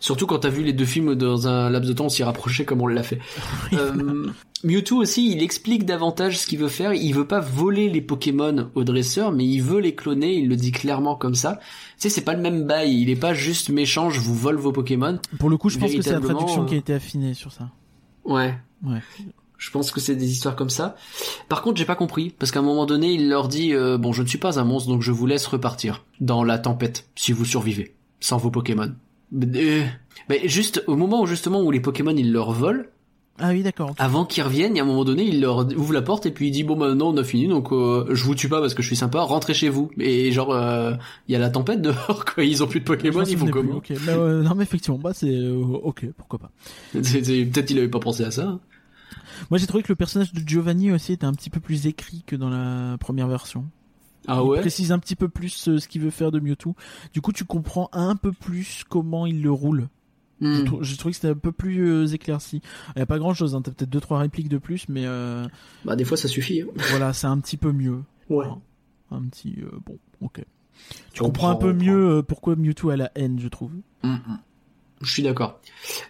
[0.00, 2.80] Surtout quand t'as vu les deux films dans un laps de temps aussi rapproché comme
[2.80, 3.18] on l'a fait.
[3.74, 4.26] Euh,
[4.64, 6.94] Mewtwo aussi, il explique davantage ce qu'il veut faire.
[6.94, 10.34] Il veut pas voler les Pokémon au dresseur, mais il veut les cloner.
[10.34, 11.60] Il le dit clairement comme ça.
[11.60, 11.64] Tu
[11.98, 13.00] sais, c'est pas le même bail.
[13.00, 14.10] Il est pas juste méchant.
[14.10, 15.20] Je vous vole vos Pokémon.
[15.38, 17.52] Pour le coup, je pense que c'est la traduction qui a euh, été affinée sur
[17.52, 17.70] ça.
[18.24, 18.58] Ouais.
[18.84, 19.00] Ouais.
[19.58, 20.96] Je pense que c'est des histoires comme ça.
[21.48, 24.12] Par contre, j'ai pas compris parce qu'à un moment donné, il leur dit euh, bon,
[24.12, 27.32] je ne suis pas un monstre, donc je vous laisse repartir dans la tempête si
[27.32, 28.92] vous survivez sans vos Pokémon.
[29.34, 29.84] Euh,
[30.28, 32.82] mais juste au moment où justement où les Pokémon ils leur volent,
[33.38, 33.94] Ah oui, d'accord.
[33.98, 36.30] avant qu'ils reviennent, il y a un moment donné, il leur ouvre la porte et
[36.30, 38.74] puis il dit bon maintenant on a fini donc euh, je vous tue pas parce
[38.74, 39.90] que je suis sympa, rentrez chez vous.
[39.98, 40.94] Et genre euh,
[41.28, 43.76] il y a la tempête dehors quoi, ils ont plus de Pokémon, ils font comment
[43.76, 43.92] ok.
[44.06, 46.50] Bah, euh, non mais effectivement, bah c'est euh, ok, pourquoi pas.
[46.92, 48.44] Peut-être il avait pas pensé à ça.
[48.48, 48.60] hein.
[49.50, 52.24] Moi j'ai trouvé que le personnage de Giovanni aussi était un petit peu plus écrit
[52.26, 53.66] que dans la première version.
[54.26, 54.60] Ah il ouais.
[54.60, 56.74] précise un petit peu plus euh, ce qu'il veut faire de Mewtwo.
[57.12, 59.88] Du coup, tu comprends un peu plus comment il le roule.
[60.40, 60.54] Hmm.
[60.54, 62.60] J'ai trou- J'ai trouvé que c'était un peu plus euh, éclairci.
[62.94, 63.62] Il y a pas grand chose, hein.
[63.62, 65.46] t'as peut-être deux trois répliques de plus, mais euh,
[65.84, 66.62] Bah des fois ça suffit.
[66.62, 66.66] hein.
[66.90, 68.02] voilà, c'est un petit peu mieux.
[68.28, 68.46] Ouais.
[69.10, 70.44] Un petit euh, bon, ok.
[71.12, 73.72] Tu On comprends un peu mieux pourquoi Mewtwo a la haine, je trouve.
[74.04, 74.38] Mm, mm.
[75.02, 75.60] Je suis d'accord.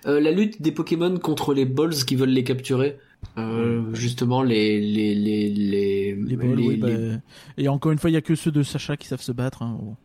[0.04, 2.98] La lutte des Pokémon contre les Balls qui veulent les capturer.
[3.36, 7.16] Euh, justement, les les les les, Les balles, les- oui, bah, les-
[7.64, 9.62] Et encore une fois, il y a que ceux de Sacha qui savent se battre.
[9.62, 9.78] Hein.
[9.80, 9.96] Bon.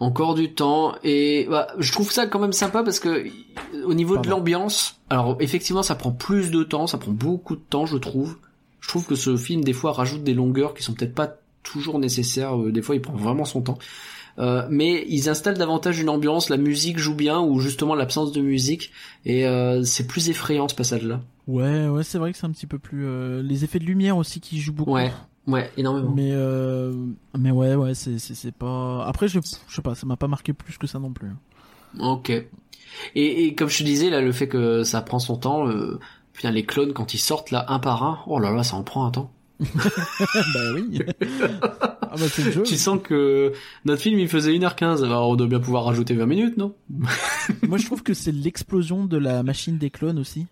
[0.00, 3.26] encore du temps et bah, je trouve ça quand même sympa parce que
[3.84, 7.60] au niveau de l'ambiance, alors effectivement, ça prend plus de temps, ça prend beaucoup de
[7.70, 8.38] temps, je trouve.
[8.80, 12.00] Je trouve que ce film des fois rajoute des longueurs qui sont peut-être pas toujours
[12.00, 12.60] nécessaires.
[12.60, 13.78] euh, Des fois, il prend vraiment son temps.
[14.38, 18.40] Euh, mais ils installent davantage une ambiance, la musique joue bien ou justement l'absence de
[18.40, 18.90] musique
[19.26, 21.20] et euh, c'est plus effrayant ce passage-là.
[21.46, 23.04] Ouais, ouais, c'est vrai que c'est un petit peu plus.
[23.06, 24.92] euh, Les effets de lumière aussi qui jouent beaucoup.
[24.92, 25.12] Ouais,
[25.46, 26.12] ouais, énormément.
[26.16, 26.32] Mais
[27.38, 29.04] mais ouais, ouais, c'est c'est c'est pas.
[29.06, 31.28] Après, je je sais pas, ça m'a pas marqué plus que ça non plus.
[32.00, 32.30] Ok.
[32.30, 32.46] Et,
[33.46, 35.66] et comme je te disais là, le fait que ça prend son temps,
[36.32, 38.82] putain, les clones quand ils sortent là un par un, oh là là, ça en
[38.82, 39.30] prend un temps.
[40.54, 40.98] Bah oui.
[42.02, 42.62] ah bah c'est le jeu.
[42.62, 43.52] Tu sens que
[43.84, 46.74] notre film il faisait 1h15, alors on doit bien pouvoir rajouter 20 minutes, non?
[47.62, 50.46] Moi, je trouve que c'est l'explosion de la machine des clones aussi.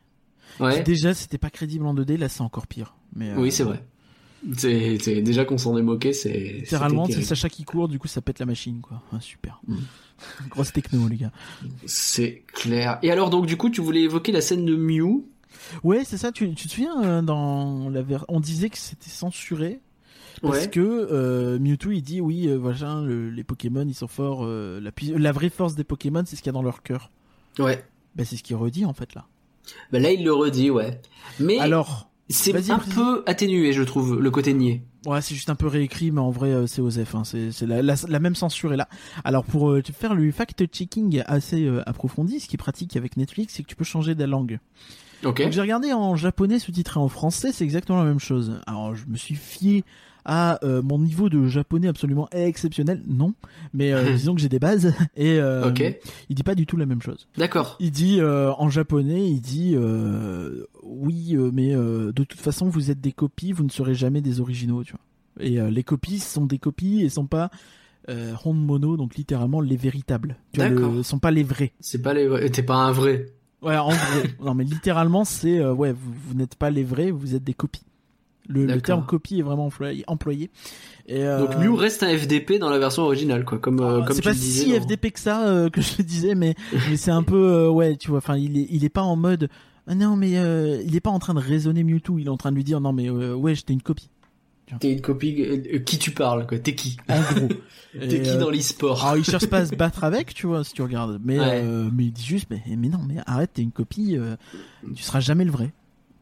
[0.59, 0.83] Ouais.
[0.83, 2.95] Déjà, c'était pas crédible en 2D, là, c'est encore pire.
[3.15, 3.85] Mais euh, Oui, c'est vrai.
[4.57, 7.23] C'est c'est- déjà qu'on s'en est moqué, c'est Littéralement, c'est.
[7.23, 9.03] Sacha qui court, du coup, ça pète la machine, quoi.
[9.13, 9.61] Ah, super.
[9.69, 9.77] Mm.
[10.49, 11.33] Grosse techno, les gars.
[11.87, 12.99] C'est clair.
[13.03, 15.25] Et alors donc du coup, tu voulais évoquer la scène de Mew
[15.85, 16.33] Ouais, c'est ça.
[16.33, 19.81] Tu, tu te souviens euh, dans la ver- on disait que c'était censuré
[20.43, 20.71] parce Ouais.
[20.71, 22.59] que euh, Mewtwo il dit oui, euh,
[23.05, 24.45] le- les Pokémon ils sont forts.
[24.45, 27.11] euh, la, la vraie force des Pokémon, c'est ce qu'il y a dans leur cœur.
[27.59, 27.85] Ouais.
[28.17, 29.27] Bah, c'est ce qu'il redit en fait là.
[29.93, 31.01] Bah là, il le redit, ouais.
[31.39, 34.83] Mais Alors, c'est un peu atténué, je trouve, le côté niais.
[35.07, 37.15] Ouais, c'est juste un peu réécrit, mais en vrai, euh, c'est Osef.
[37.15, 38.89] Hein, c'est c'est la, la, la même censure est là.
[39.25, 43.55] Alors pour euh, faire le fact-checking assez euh, approfondi, ce qui est pratique avec Netflix,
[43.57, 44.59] c'est que tu peux changer de langue.
[45.25, 45.43] Ok.
[45.43, 48.61] Donc j'ai regardé en japonais sous-titré en français, c'est exactement la même chose.
[48.67, 49.85] Alors je me suis fié
[50.27, 53.33] à euh, mon niveau de japonais absolument exceptionnel, non,
[53.73, 55.83] mais euh, disons que j'ai des bases et euh, Ok.
[56.29, 57.27] il dit pas du tout la même chose.
[57.39, 57.77] D'accord.
[57.81, 62.91] Il dit euh, en japonais, il dit euh, oui, mais euh, de toute façon vous
[62.91, 64.83] êtes des copies, vous ne serez jamais des originaux.
[65.41, 67.51] Et euh, les copies sont des copies et sont pas
[68.09, 70.37] euh, honmono, donc littéralement les véritables.
[70.53, 71.73] Tu vois, le- sont pas les vrais.
[71.81, 72.49] C'est pas les vrais.
[72.51, 73.27] T'es pas un vrai.
[73.63, 74.35] Ouais, en vrai.
[74.43, 77.55] non, mais littéralement, c'est euh, ouais, vous, vous n'êtes pas les vrais, vous êtes des
[77.55, 77.85] copies.
[78.49, 79.71] Le, terme copie est vraiment
[80.09, 80.51] employé.
[81.07, 83.59] Et, euh, Donc Mew reste un FDP dans la version originale, quoi.
[83.59, 84.65] Comme ah, comme c'est pas le disais.
[84.65, 86.57] si FDP que ça que je le disais, mais
[86.91, 88.19] mais c'est un peu ouais, tu vois.
[88.19, 89.49] Enfin, il est il est pas en mode
[89.87, 90.31] ah non mais
[90.85, 92.81] il est pas en train de raisonner Mewtwo, il est en train de lui dire
[92.81, 94.11] non mais ouais j'étais une copie.
[94.79, 95.35] T'es une copie.
[95.43, 97.49] euh, qui tu parles, quoi T'es qui En gros.
[97.99, 100.63] T'es qui euh, dans l'e-sport Alors il cherche pas à se battre avec, tu vois,
[100.63, 101.21] si tu regardes.
[101.25, 101.63] Mais Ouais.
[101.65, 104.37] euh, mais il dit juste, mais, mais non, mais arrête, t'es une copie, euh,
[104.95, 105.73] tu seras jamais le vrai.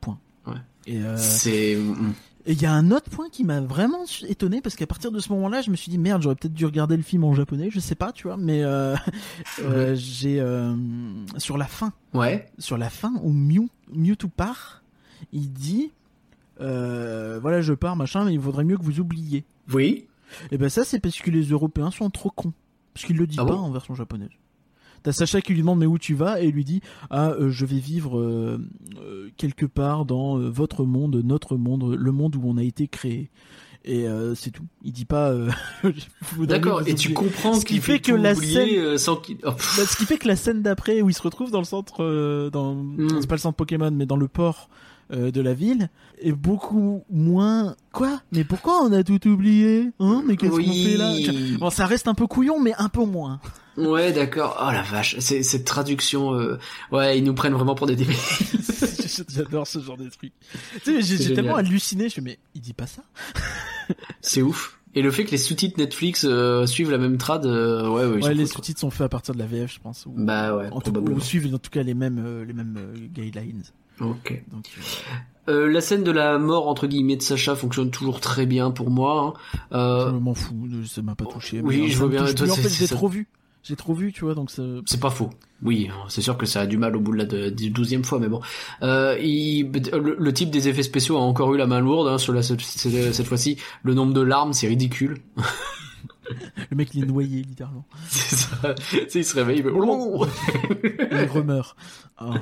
[0.01, 0.19] Point.
[0.47, 0.55] Ouais.
[0.87, 1.77] Et euh, C'est.
[1.77, 2.15] mm,
[2.47, 5.21] et il y a un autre point qui m'a vraiment étonné parce qu'à partir de
[5.21, 7.69] ce moment-là, je me suis dit merde, j'aurais peut-être dû regarder le film en japonais,
[7.71, 8.95] je sais pas, tu vois, mais euh,
[9.61, 10.75] euh, j'ai euh,
[11.37, 12.47] sur la fin, Ouais.
[12.59, 14.83] sur la fin où Mew Mewtwo part,
[15.35, 15.91] il dit
[16.61, 19.45] euh, voilà, je pars, machin, mais il vaudrait mieux que vous oubliez.
[19.73, 20.07] Oui.
[20.51, 22.53] Et ben ça, c'est parce que les Européens sont trop cons.
[22.95, 24.31] Parce qu'il le dit Ah pas bon en version japonaise.
[25.05, 26.43] T'as Sacha qui lui demande mais où tu vas?
[26.43, 26.81] Et il lui dit
[27.11, 28.59] ah euh, je vais vivre euh,
[29.01, 33.31] euh, quelque part dans votre monde, notre monde, le monde où on a été créé.
[33.85, 34.65] Et c'est tout.
[34.83, 35.33] Il dit pas.
[36.41, 36.87] D'accord.
[36.87, 39.23] Et tu comprends Ce qui fait fait que la scène- sans oh.
[39.45, 42.51] Bah, ce qui fait que la scène d'après où il se retrouve dans le centre,
[42.53, 43.09] dans Mm.
[43.21, 44.69] c'est pas le centre Pokémon, mais dans le port
[45.13, 45.89] euh, de la ville,
[46.21, 47.77] est beaucoup moins.
[47.93, 48.21] Quoi?
[48.33, 50.23] Mais pourquoi on a tout oublié Hein?
[50.27, 51.13] Mais qu'est-ce qu'on fait là?
[51.59, 53.41] Bon, ça reste un peu couillon, mais un peu moins.
[53.77, 54.57] Ouais, d'accord.
[54.61, 56.35] Oh la vache, c'est cette traduction.
[56.35, 56.59] euh,
[56.91, 58.17] Ouais, ils nous prennent vraiment pour des débiles.
[59.29, 60.33] J'adore ce genre de truc.
[60.85, 62.09] Tu sais, j'ai tellement halluciné.
[62.09, 63.03] Je fais, mais il dit pas ça
[64.21, 64.79] c'est ouf.
[64.95, 68.35] Et le fait que les sous-titres Netflix euh, suivent la même trad, euh, ouais, ouais.
[68.35, 70.07] les sous-titres sont faits à partir de la VF, je pense.
[70.07, 71.17] Ou, Bah ouais, en tout, probablement.
[71.17, 73.63] ou suivent en tout cas les mêmes, euh, les mêmes euh, guidelines.
[74.01, 74.43] Ok.
[74.53, 74.65] Donc,
[75.49, 78.91] euh, la scène de la mort entre guillemets de Sacha fonctionne toujours très bien pour
[78.91, 79.35] moi.
[79.37, 79.59] hein.
[79.73, 81.61] Euh, je m'en fous, ça m'a pas touché.
[81.63, 82.51] oui, mais je vois bien, toi, plus.
[82.51, 83.29] En c'est- fait, j'ai trop vu.
[83.65, 84.63] J'ai trop vu, tu vois, donc ça...
[84.87, 85.29] C'est pas faux.
[85.63, 88.29] Oui, c'est sûr que ça a du mal au bout de la douzième fois, mais
[88.29, 88.41] bon.
[88.83, 92.17] Euh, il- le, le type des effets spéciaux a encore eu la main lourde hein,
[92.19, 93.59] sur la cette, fois-ci.
[93.83, 95.19] Le nombre de larmes, c'est ridicule.
[96.71, 97.85] le mec il est noyé littéralement.
[98.09, 98.75] c'est ça.
[99.15, 99.71] Il se réveille, il fait...
[99.71, 101.77] il remeurt.
[102.21, 102.35] Oh.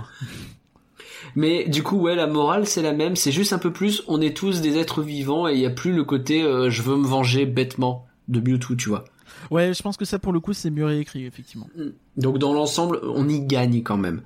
[1.34, 3.16] Mais du coup, ouais, la morale c'est la même.
[3.16, 4.02] C'est juste un peu plus.
[4.08, 6.82] On est tous des êtres vivants et il y a plus le côté euh, je
[6.82, 9.04] veux me venger bêtement de Mewtwo, tu vois.
[9.50, 11.68] Ouais, je pense que ça pour le coup c'est mieux réécrit effectivement.
[12.16, 14.22] Donc dans l'ensemble, on y gagne quand même.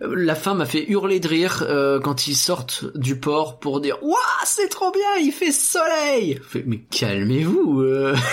[0.00, 3.96] La fin m'a fait hurler de rire euh, quand ils sortent du port pour dire
[4.02, 6.38] Waouh, c'est trop bien, il fait soleil.
[6.46, 7.80] Fait, Mais calmez-vous.
[7.80, 8.14] euh.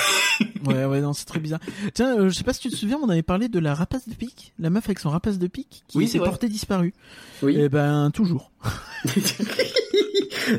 [0.66, 1.60] Ouais, ouais, non, c'est très bizarre.
[1.94, 4.08] Tiens, euh, je sais pas si tu te souviens, on avait parlé de la rapace
[4.08, 6.94] de pique, la meuf avec son rapace de pique qui Oui, s'est portée disparue.
[7.42, 7.58] Oui.
[7.60, 8.50] Et ben toujours.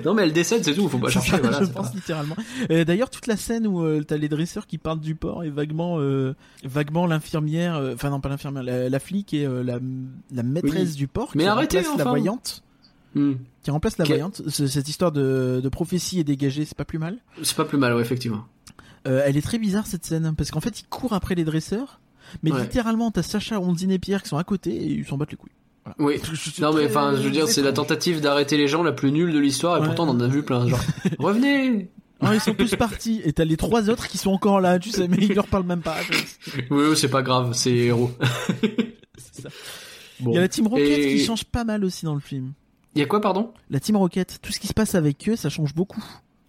[0.05, 0.89] non mais elle décède, c'est tout.
[0.89, 1.33] Faut pas chercher.
[1.33, 2.37] ça, voilà, je pense pas- littéralement.
[2.71, 5.51] Euh, D'ailleurs, toute la scène où euh, t'as les dresseurs qui partent du port et
[5.51, 6.35] vaguement, euh,
[6.65, 9.79] vaguement l'infirmière, euh, enfin non pas l'infirmière, la, la flic et la,
[10.33, 10.97] la maîtresse Oui.
[10.97, 12.63] du port Mais qui arrêtez, remplace la voyante,
[13.15, 13.35] Hmm.
[13.63, 14.43] qui remplace la Quel- voyante.
[14.49, 17.19] Ce- Cette histoire de, de prophétie est dégagée, c'est pas plus mal.
[17.43, 18.45] C'est pas plus mal, ouais, effectivement.
[19.05, 22.01] Elle est très bizarre cette scène parce qu'en fait ils courent après les dresseurs,
[22.43, 22.63] mais Ouais.
[22.63, 25.37] littéralement t'as Sacha, Ondine et Pierre qui sont à côté et ils s'en battent les
[25.37, 25.53] couilles.
[25.85, 25.97] Voilà.
[25.99, 26.21] Oui.
[26.37, 29.13] C'est Non mais enfin, je veux dire, c'est la tentative d'arrêter les gens la plus
[29.13, 29.87] nulle de l'histoire et Ouais.
[29.87, 30.67] pourtant on en a vu plein.
[30.69, 30.81] Genre,
[31.19, 31.89] revenez.
[32.23, 34.89] Non, ils sont tous partis et t'as les trois autres qui sont encore là, tu
[34.91, 35.97] sais, mais ils leur parlent même pas.
[36.71, 38.11] Oui, oui, c'est pas grave, c'est héros.
[39.19, 39.49] C'est ça.
[40.21, 40.31] Bon.
[40.31, 42.53] Il y a la Team Rocket Et- qui change pas mal aussi dans le film.
[42.95, 43.53] Il y a quoi, pardon?
[43.69, 46.03] La Team Rocket, tout ce qui se passe avec eux, ça change beaucoup.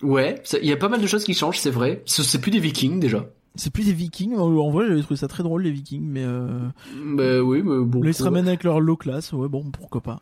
[0.03, 2.03] Ouais, ça- il y a pas mal de choses qui changent, c'est vrai.
[2.05, 3.25] Ce- C'est plus des Vikings déjà.
[3.55, 4.35] C'est plus des Vikings.
[4.35, 6.67] En vrai, j'avais trouvé ça très drôle les Vikings, mais euh...
[7.05, 8.01] Bah oui, mais bon.
[8.01, 9.31] là, ils se ramènent avec leur low class.
[9.33, 10.19] Ouais, bon, pourquoi pas.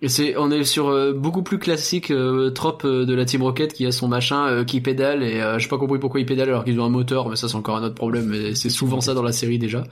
[0.00, 3.42] Et c'est, on est sur euh, beaucoup plus classique euh, trope euh, de la Team
[3.42, 6.50] Rocket qui a son machin qui pédale et euh, j'ai pas compris pourquoi ils pédalent
[6.50, 8.26] alors qu'ils ont un moteur, mais ça c'est encore un autre problème.
[8.26, 9.82] Mais c'est souvent ça dans la série déjà.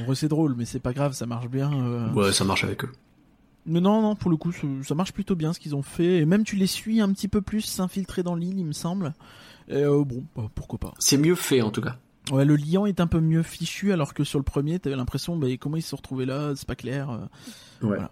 [0.00, 1.70] En vrai, c'est drôle, mais c'est pas grave, ça marche bien.
[2.14, 2.90] Ouais, ça marche avec eux.
[3.66, 4.52] Mais non, non, pour le coup,
[4.82, 6.18] ça- marche plutôt bien ce qu'ils ont fait.
[6.18, 9.14] Et même tu les suis un petit peu plus s'infiltrer dans l'île, il me semble.
[9.68, 10.92] Et euh, bon, bah, pourquoi pas.
[10.98, 11.96] C'est mieux fait en tout cas.
[12.30, 15.36] Ouais, le liant est un peu mieux fichu, alors que sur le premier, t'avais l'impression,
[15.36, 17.10] bah, comment ils se sont retrouvés là, c'est pas clair.
[17.10, 17.18] euh.
[17.80, 18.10] Voilà.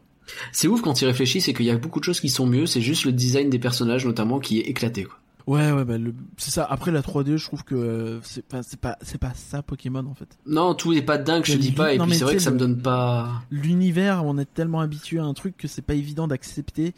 [0.53, 2.67] C'est ouf quand il réfléchit, c'est qu'il y a beaucoup de choses qui sont mieux.
[2.67, 5.05] C'est juste le design des personnages notamment qui est éclaté.
[5.05, 5.19] Quoi.
[5.47, 6.65] Ouais, ouais, bah, le- c'est ça.
[6.65, 10.05] Après la 3D, je trouve que euh, c'est pas, c'est pas, c'est pas ça Pokémon
[10.07, 10.39] en fait.
[10.47, 11.95] Non, tout est pas dingue, je dis pas.
[11.95, 13.43] Et non, puis c'est vrai que ça me donne pas.
[13.51, 16.95] L'univers, on est tellement habitué à un truc que c'est pas évident d'accepter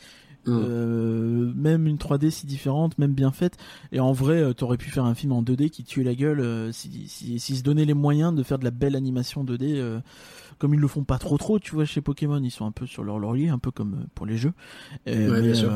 [0.46, 0.60] Hmm.
[0.62, 3.56] euh, même une 3D si différente, même bien faite.
[3.92, 6.40] Et en vrai, euh, t'aurais pu faire un film en 2D qui tuait la gueule
[6.40, 9.76] euh, si, si, s'ils se donnaient les moyens de faire de la belle animation 2D.
[9.78, 10.00] euh,
[10.58, 12.84] comme ils le font pas trop trop, tu vois, chez Pokémon, ils sont un peu
[12.84, 14.52] sur leur laurier, un peu comme pour les jeux.
[15.06, 15.70] Ouais, mais, bien sûr.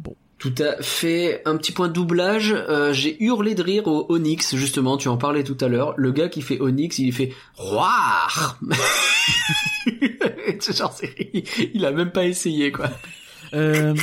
[0.00, 1.42] bon, Tout à fait.
[1.46, 2.52] Un petit point de doublage.
[2.52, 4.96] euh, J'ai hurlé de rire au Onyx, justement.
[4.96, 5.94] Tu en parlais tout à l'heure.
[5.96, 7.32] Le gars qui fait Onyx, il fait.
[10.76, 12.90] Genre, c'est- il a même pas essayé, quoi.
[13.54, 13.94] Euh,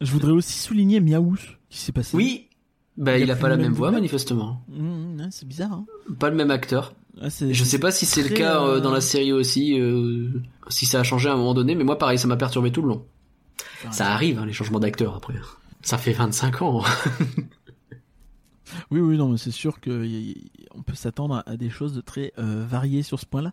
[0.00, 1.36] je voudrais aussi souligner Miaous
[1.68, 2.16] qui s'est passé.
[2.16, 2.48] Oui.
[2.96, 4.62] Bah, Il il a pas la même même voix, manifestement.
[4.68, 5.72] Mmh, ouais, c'est bizarre.
[5.72, 5.84] Hein.
[6.18, 6.94] Pas le même acteur.
[7.20, 10.28] Ah, Je sais pas si c'est le cas euh, euh, dans la série aussi, euh,
[10.68, 12.80] si ça a changé à un moment donné, mais moi pareil, ça m'a perturbé tout
[12.82, 13.04] le long.
[13.90, 15.34] Ça arrive, hein, les changements d'acteurs après.
[15.86, 16.82] Ça fait 25 ans.
[18.90, 20.04] Oui, oui, non, mais c'est sûr que
[20.74, 23.52] on peut s'attendre à, des choses de très euh, variées sur ce point-là.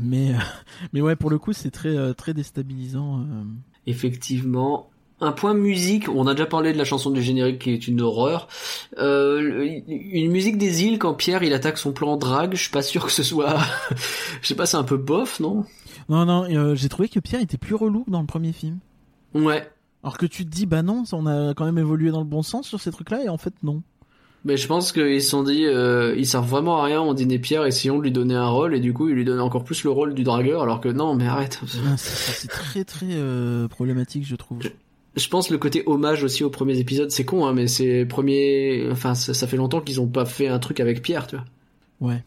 [0.00, 0.38] Mais, euh,
[0.94, 3.20] mais ouais, pour le coup, c'est très, euh, très déstabilisant.
[3.20, 3.42] euh.
[3.86, 4.88] Effectivement.
[5.20, 8.00] Un point musique, on a déjà parlé de la chanson du générique qui est une
[8.00, 8.48] horreur.
[8.96, 12.82] Euh, une musique des îles quand Pierre il attaque son plan drague, je suis pas
[12.82, 13.58] sûr que ce soit...
[14.40, 15.66] je sais pas, c'est un peu bof, non?
[16.08, 18.78] Non, non, euh, j'ai trouvé que Pierre était plus relou que dans le premier film.
[19.34, 19.68] Ouais.
[20.06, 22.42] Alors que tu te dis, bah non, on a quand même évolué dans le bon
[22.42, 23.82] sens sur ces trucs-là, et en fait, non.
[24.44, 27.40] Mais je pense qu'ils se sont dit, euh, il sert vraiment à rien, on dîner
[27.40, 29.82] Pierre, essayons de lui donner un rôle, et du coup il lui donne encore plus
[29.82, 31.58] le rôle du dragueur, alors que non, mais arrête.
[31.88, 34.60] Ah, C'est très, très euh, problématique, je trouve.
[35.16, 38.86] Je pense le côté hommage aussi aux premiers épisodes, c'est con, hein, mais c'est premiers,
[38.92, 42.12] enfin ça, ça fait longtemps qu'ils ont pas fait un truc avec Pierre, tu vois.
[42.12, 42.24] Ouais.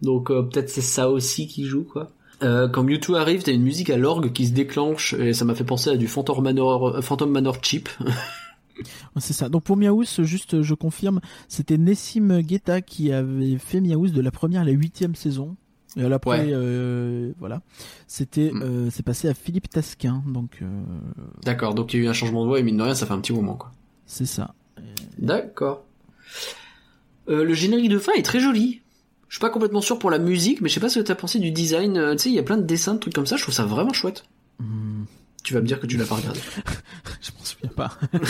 [0.00, 2.12] Donc euh, peut-être c'est ça aussi qui joue, quoi.
[2.42, 5.54] Euh, quand Mewtwo arrive, t'as une musique à l'orgue qui se déclenche, et ça m'a
[5.54, 7.88] fait penser à du Phantom Manor, euh, Phantom Manor cheap.
[9.18, 9.48] C'est ça.
[9.48, 14.30] Donc pour Miaous, juste, je confirme, c'était Nessim Guetta qui avait fait Miaous de la
[14.30, 15.56] première à la huitième saison.
[15.96, 16.50] Et à l'après, Ouais.
[16.52, 17.62] euh, voilà,
[18.06, 18.62] c'était, Mm.
[18.62, 20.22] euh, c'est passé à Philippe Tasquin.
[20.26, 20.66] Donc euh,
[21.42, 23.06] D'accord, donc il y a eu un changement de voix, et mine de rien, ça
[23.06, 23.72] fait un petit moment, quoi.
[24.04, 24.52] c'est ça.
[25.16, 25.84] D'accord.
[27.30, 28.82] Euh, le générique de fin est très joli.
[29.28, 31.14] Je suis pas complètement sûr pour la musique, mais je sais pas ce que t'as
[31.14, 31.96] pensé du design.
[31.96, 33.36] Euh, tu sais, il y a plein de dessins, de trucs comme ça.
[33.36, 34.24] Je trouve ça vraiment chouette.
[34.60, 35.04] Hmm,
[35.42, 36.40] Tu vas me dire que tu l'as pas regardé.
[37.20, 37.90] je m'en souviens pas.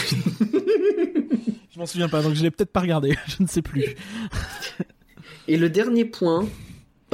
[1.74, 3.16] je m'en souviens pas, donc je l'ai peut-être pas regardé.
[3.26, 3.94] je ne sais plus.
[5.49, 6.47] Et le dernier point,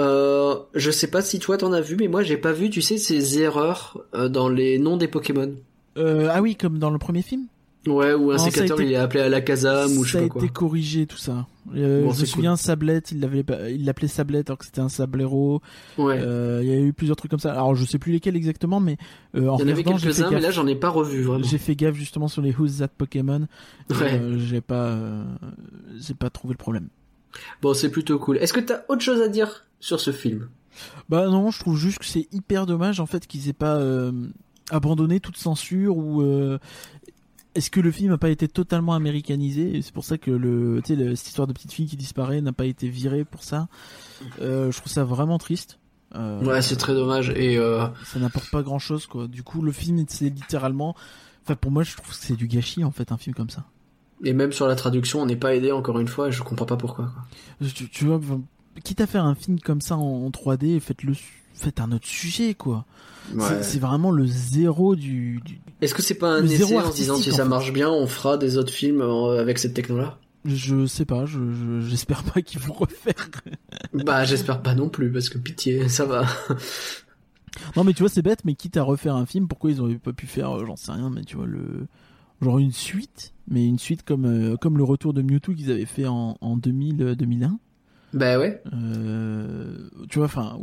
[0.00, 2.80] euh, je sais pas si toi t'en as vu, mais moi j'ai pas vu, tu
[2.82, 5.54] sais, ces erreurs euh, dans les noms des Pokémon.
[5.98, 7.46] Euh, ah oui, comme dans le premier film?
[7.86, 10.04] Ouais, ou un Non, ça a sécateur été- il est appelé à la Kazam ou
[10.04, 10.42] je ça sais a pas quoi.
[10.44, 11.46] été corrigé tout ça.
[11.74, 12.26] Euh, Bon, je me cool.
[12.26, 15.60] souviens Sablette, il l'avait, pas- il l'appelait Sablette alors que c'était un Sablero.
[15.98, 16.16] Ouais.
[16.20, 17.52] Euh, il y a eu plusieurs trucs comme ça.
[17.52, 18.98] Alors je sais plus lesquels exactement, mais
[19.34, 21.42] euh, en il y en avait quelques-uns, mais là j'en ai pas revu vraiment.
[21.44, 23.48] J'ai fait gaffe justement sur les Who's That Pokémon.
[23.90, 24.20] Ouais.
[24.20, 24.96] Euh, j'ai pas,
[25.98, 26.88] j'ai pas trouvé le problème.
[27.62, 28.36] Bon, c'est plutôt cool.
[28.36, 30.48] Est-ce que t'as autre chose à dire sur ce film?
[31.08, 33.80] Bah non, je trouve juste que c'est hyper dommage en fait qu'ils aient pas
[34.70, 36.58] abandonné toute censure ou euh,
[37.54, 40.94] est-ce que le film n'a pas été totalement américanisé c'est pour ça que le, tu
[40.94, 43.68] sais, le- cette histoire de petite fille qui disparaît n'a pas été virée pour ça?
[44.40, 45.78] Euh, je trouve ça vraiment triste.
[46.14, 47.30] Euh, Ouais, c'est très dommage.
[47.30, 49.28] Et euh, ça n'apporte pas grand chose quoi.
[49.28, 50.94] Du coup, le film c'est littéralement,
[51.44, 53.64] enfin pour moi je trouve que c'est du gâchis en fait un film comme ça.
[54.24, 56.64] Et même sur la traduction, on n'est pas aidé encore une fois, et je comprends
[56.66, 57.10] pas pourquoi.
[57.58, 57.68] Quoi.
[57.74, 58.20] Tu, tu vois,
[58.84, 61.14] quitte à faire un film comme ça en, en 3D, faites-le,
[61.62, 62.84] faites un autre sujet quoi.
[63.38, 66.80] C'est- C'est vraiment le zéro du, du- Est-ce que c'est pas un Le essai zéro
[66.80, 69.74] en se disant si ça marche bien, on fera des autres films euh, avec cette
[69.74, 70.18] techno-là?
[70.44, 73.14] Je sais pas, je, je- j'espère pas qu'ils vont refaire.
[73.94, 76.26] Bah, j'espère pas non plus, parce que pitié, ça va.
[77.76, 79.96] Non mais tu vois, c'est bête, mais quitte à refaire un film, pourquoi ils auraient
[79.96, 81.86] pas pu faire, euh, j'en sais rien, mais tu vois, le
[82.40, 85.84] genre une suite, mais une suite comme, euh, comme le retour de Mewtwo qu'ils avaient
[85.84, 87.58] fait en, en 2000, euh, 2001.
[88.14, 88.62] Bah ouais.
[88.72, 90.58] Euh, tu vois, enfin,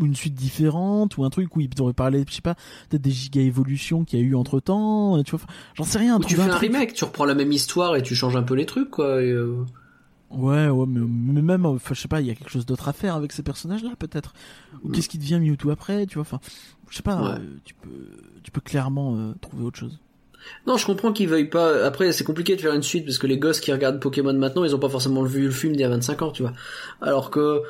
[0.00, 2.54] une suite différente, ou un truc où ils auraient parlé, je sais pas,
[2.88, 5.40] peut-être des giga évolutions qu'il y a eu entre temps, tu vois,
[5.74, 6.16] j'en sais rien.
[6.18, 8.42] Ou tu fais un truc- remake, tu reprends la même histoire et tu changes un
[8.42, 9.22] peu les trucs, quoi.
[9.22, 9.64] et, euh,
[10.30, 11.00] Ouais, ouais, mais,
[11.34, 13.32] mais même, enfin, je sais pas, il y a quelque chose d'autre à faire avec
[13.32, 14.32] ces personnages-là, peut-être.
[14.82, 14.92] Ou Mm.
[14.92, 16.40] qu'est-ce qui devient Mewtwo après, tu vois, enfin,
[16.88, 17.30] je sais pas, Ouais.
[17.38, 17.90] euh, tu peux,
[18.42, 19.98] tu peux clairement euh, trouver autre chose.
[20.66, 21.84] Non, je comprends qu'ils veuillent pas.
[21.86, 24.64] Après, c'est compliqué de faire une suite parce que les gosses qui regardent Pokémon maintenant,
[24.64, 26.52] ils ont pas forcément vu le film d'il y a 25 ans, tu vois.
[27.00, 27.60] Alors que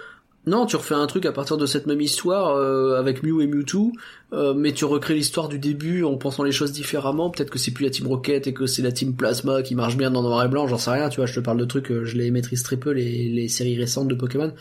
[0.47, 3.47] non, tu refais un truc à partir de cette même histoire euh, avec Mew et
[3.47, 3.93] Mewtwo,
[4.33, 7.31] euh, mais tu recrées l'histoire du début en pensant les choses différemment.
[7.31, 9.97] Peut-être que c'est plus la Team Rocket et que c'est la Team Plasma qui marche
[9.97, 10.67] bien dans noir et blanc.
[10.67, 11.27] J'en sais rien, tu vois.
[11.27, 14.09] Je te parle de trucs, euh, je les maîtrise très peu les, les séries récentes
[14.09, 14.53] de Pokémon.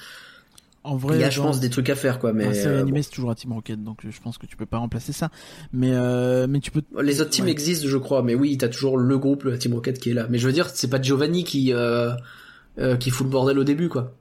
[0.83, 2.33] En vrai, Il y a, je pense, des trucs à faire, quoi.
[2.33, 4.79] Mais euh, c'est toujours à Team Rocket, donc euh, je pense que tu peux pas
[4.79, 5.29] remplacer ça.
[5.73, 6.81] Mais, euh, mais tu peux.
[6.91, 7.01] bon.
[7.01, 7.51] les autres teams Ouais.
[7.51, 8.23] existent, je crois.
[8.23, 10.25] Mais oui, t'as toujours le groupe, la Team Rocket qui est là.
[10.29, 12.11] Mais je veux dire, c'est pas Giovanni qui euh,
[12.79, 14.15] euh, qui fout le bordel au début, quoi.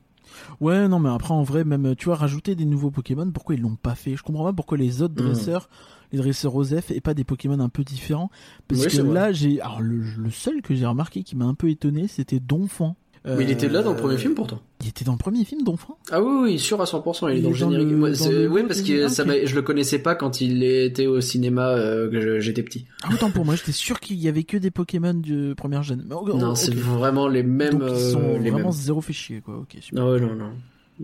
[0.60, 3.60] Ouais, non, mais après, en vrai, même, tu vois, rajouter des nouveaux Pokémon, pourquoi ils
[3.62, 4.14] l'ont pas fait?
[4.16, 5.24] Je comprends pas pourquoi les autres Mm.
[5.24, 5.68] dresseurs,
[6.12, 8.30] les dresseurs Osef, et pas des Pokémon un peu différents.
[8.68, 9.60] Parce Oui, que là, j'ai.
[9.62, 12.96] Alors, le, le seul que j'ai remarqué qui m'a un peu étonné, c'était Donphan.
[13.26, 14.60] Mais il était là dans le premier Euh, film pourtant.
[14.80, 17.40] Il était dans le premier film, Donphan Ah oui, oui, sûr à 100%, il est
[17.42, 17.88] dans le générique.
[17.90, 20.40] le- Moi, dans c'est- le oui, parce que ah, ça je le connaissais pas quand
[20.40, 22.86] il était au cinéma euh, que j'étais petit.
[23.02, 26.06] Ah, autant pour moi, j'étais sûr qu'il y avait que des Pokémon de première gêne.
[26.10, 26.56] Oh, oh, non, ok.
[26.56, 27.78] c'est vraiment les mêmes.
[27.78, 28.72] Donc, ils sont euh, les vraiment mêmes.
[28.72, 29.58] zéro fait chier, quoi.
[29.58, 30.02] Ok, super.
[30.02, 30.52] Non, ouais, non, non.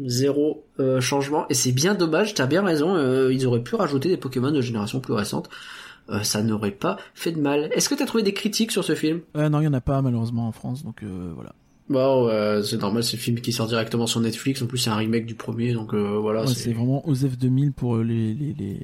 [0.07, 1.47] Zéro euh, changement.
[1.49, 4.61] Et c'est bien dommage, t'as bien raison, euh, ils auraient pu rajouter des Pokémon de
[4.61, 5.49] génération plus récente.
[6.09, 7.69] Euh, ça n'aurait pas fait de mal.
[7.75, 9.21] Est-ce que t'as trouvé des critiques sur ce film?
[9.37, 11.53] Euh, non, il y en a pas, malheureusement, en France, donc euh, voilà.
[11.89, 14.61] Bon, euh, c'est normal, c'est le film qui sort directement sur Netflix.
[14.61, 16.43] En plus, c'est un remake du premier, donc euh, voilà.
[16.43, 18.81] Ouais, c'est vraiment OSEF 2000 pour euh, les, les, les,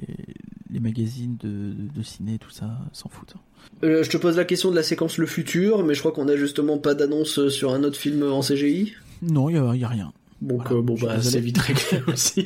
[0.71, 3.35] les magazines de, de, de ciné, tout ça, s'en foutent.
[3.83, 6.27] Euh, je te pose la question de la séquence Le Futur, mais je crois qu'on
[6.29, 8.93] a justement pas d'annonce sur un autre film en CGI.
[9.21, 10.13] Non, il y a, y a rien.
[10.41, 12.45] Donc Voilà, euh, bon bah c'est vite réglé aussi.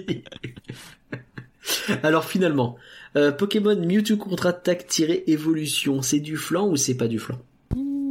[2.04, 2.76] Alors finalement,
[3.16, 7.40] euh, Pokémon Mewtwo contre-attaque tiré évolution, c'est du flan ou c'est pas du flan?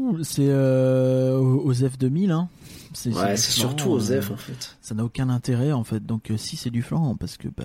[0.07, 2.49] Ouh, C'est euh, aux F 2000, hein.
[2.93, 4.77] C'est Ouais, c'est surtout aux euh, F en fait.
[4.81, 6.05] Ça n'a aucun intérêt en fait.
[6.05, 7.65] Donc euh, si c'est du flan, parce que bah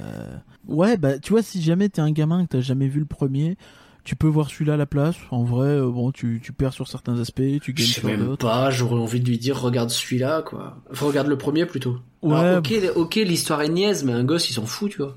[0.67, 3.57] ouais, bah tu vois, si jamais t'es un gamin que t'as jamais vu le premier,
[4.03, 5.15] tu peux voir celui-là à la place.
[5.29, 8.09] En vrai, euh, bon, tu, tu perds sur certains aspects, tu Je gagnes sais sur
[8.09, 8.45] même d'autres.
[8.47, 10.77] pas, j'aurais envie de lui dire regarde celui-là quoi.
[10.91, 11.97] Enfin regarde le premier plutôt.
[12.23, 15.15] Ouais, Alors, ok, ok l'histoire est niaise, mais un gosse il s'en fout tu vois.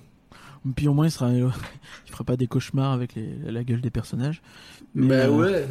[0.77, 1.51] Puis au moins il sera, il
[2.07, 4.43] fera pas des cauchemars avec les, la gueule des personnages.
[4.95, 5.67] Mais, bah ouais.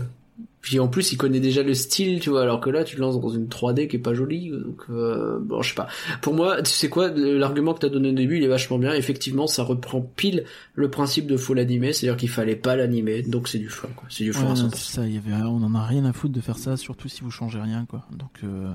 [0.63, 3.01] Puis en plus il connaît déjà le style tu vois, alors que là tu te
[3.01, 4.49] lances dans une 3D qui est pas jolie.
[4.49, 5.87] Donc euh, bon je sais pas.
[6.21, 8.93] Pour moi tu sais quoi, l'argument que t'as donné au début il est vachement bien.
[8.93, 13.49] Effectivement ça reprend pile le principe de faux l'animer, c'est-à-dire qu'il fallait pas l'animer, donc
[13.49, 14.07] c'est du flan quoi.
[14.09, 14.71] C'est du Ouais, flan à non, 100%.
[14.75, 17.21] c'est ça, y avait, on en a rien à foutre de faire ça, surtout si
[17.21, 18.07] vous changez rien, quoi.
[18.17, 18.71] Donc, euh,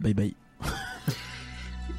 [0.00, 0.34] bye bye.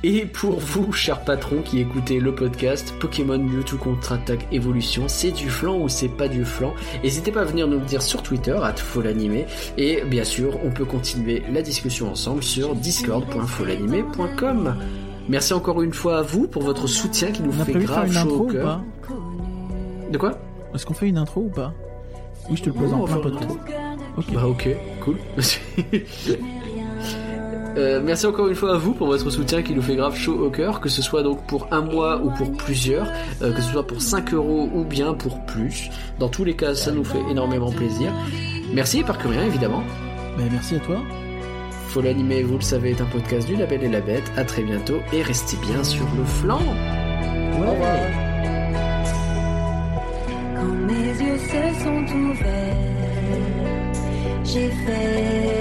[0.05, 5.49] Et pour vous, chers patrons qui écoutez le podcast, Pokémon Mewtwo contre-attaque évolution, c'est du
[5.49, 6.73] flan ou c'est pas du flan?
[7.03, 9.45] N'hésitez pas à venir nous le dire sur Twitter, at folanimé,
[9.77, 14.75] et bien sûr, on peut continuer la discussion ensemble sur discord.folanimé.com.
[15.29, 18.13] Merci encore une fois à vous pour votre soutien qui nous On fait grave une
[18.13, 18.65] chaud intro au ou cœur.
[18.65, 18.81] pas
[20.11, 20.37] De quoi?
[20.75, 21.73] Est-ce qu'on fait une intro ou pas?
[22.49, 23.79] Oui, je te le pose Oh, en on va plein faire une podcast.
[24.17, 24.33] Ok.
[24.33, 24.67] Bah ok,
[24.99, 25.15] cool.
[27.77, 30.45] Euh, merci encore une fois à vous pour votre soutien qui nous fait grave chaud
[30.45, 33.07] au cœur, que ce soit donc pour un mois ou pour plusieurs,
[33.41, 35.89] euh, que ce soit pour 5 euros ou bien pour plus.
[36.19, 38.13] Dans tous les cas, ça nous fait énormément plaisir.
[38.71, 39.83] Merci et par que rien évidemment.
[40.37, 40.97] Ben, merci à toi.
[41.87, 44.31] Faut l'animer, vous le savez, est un podcast du Label et la Bête.
[44.37, 46.61] À très bientôt et restez bien sur le flanc.
[47.53, 47.97] Au revoir.
[50.55, 52.77] Quand mes yeux se sont ouverts,
[54.43, 55.52] j'ai fait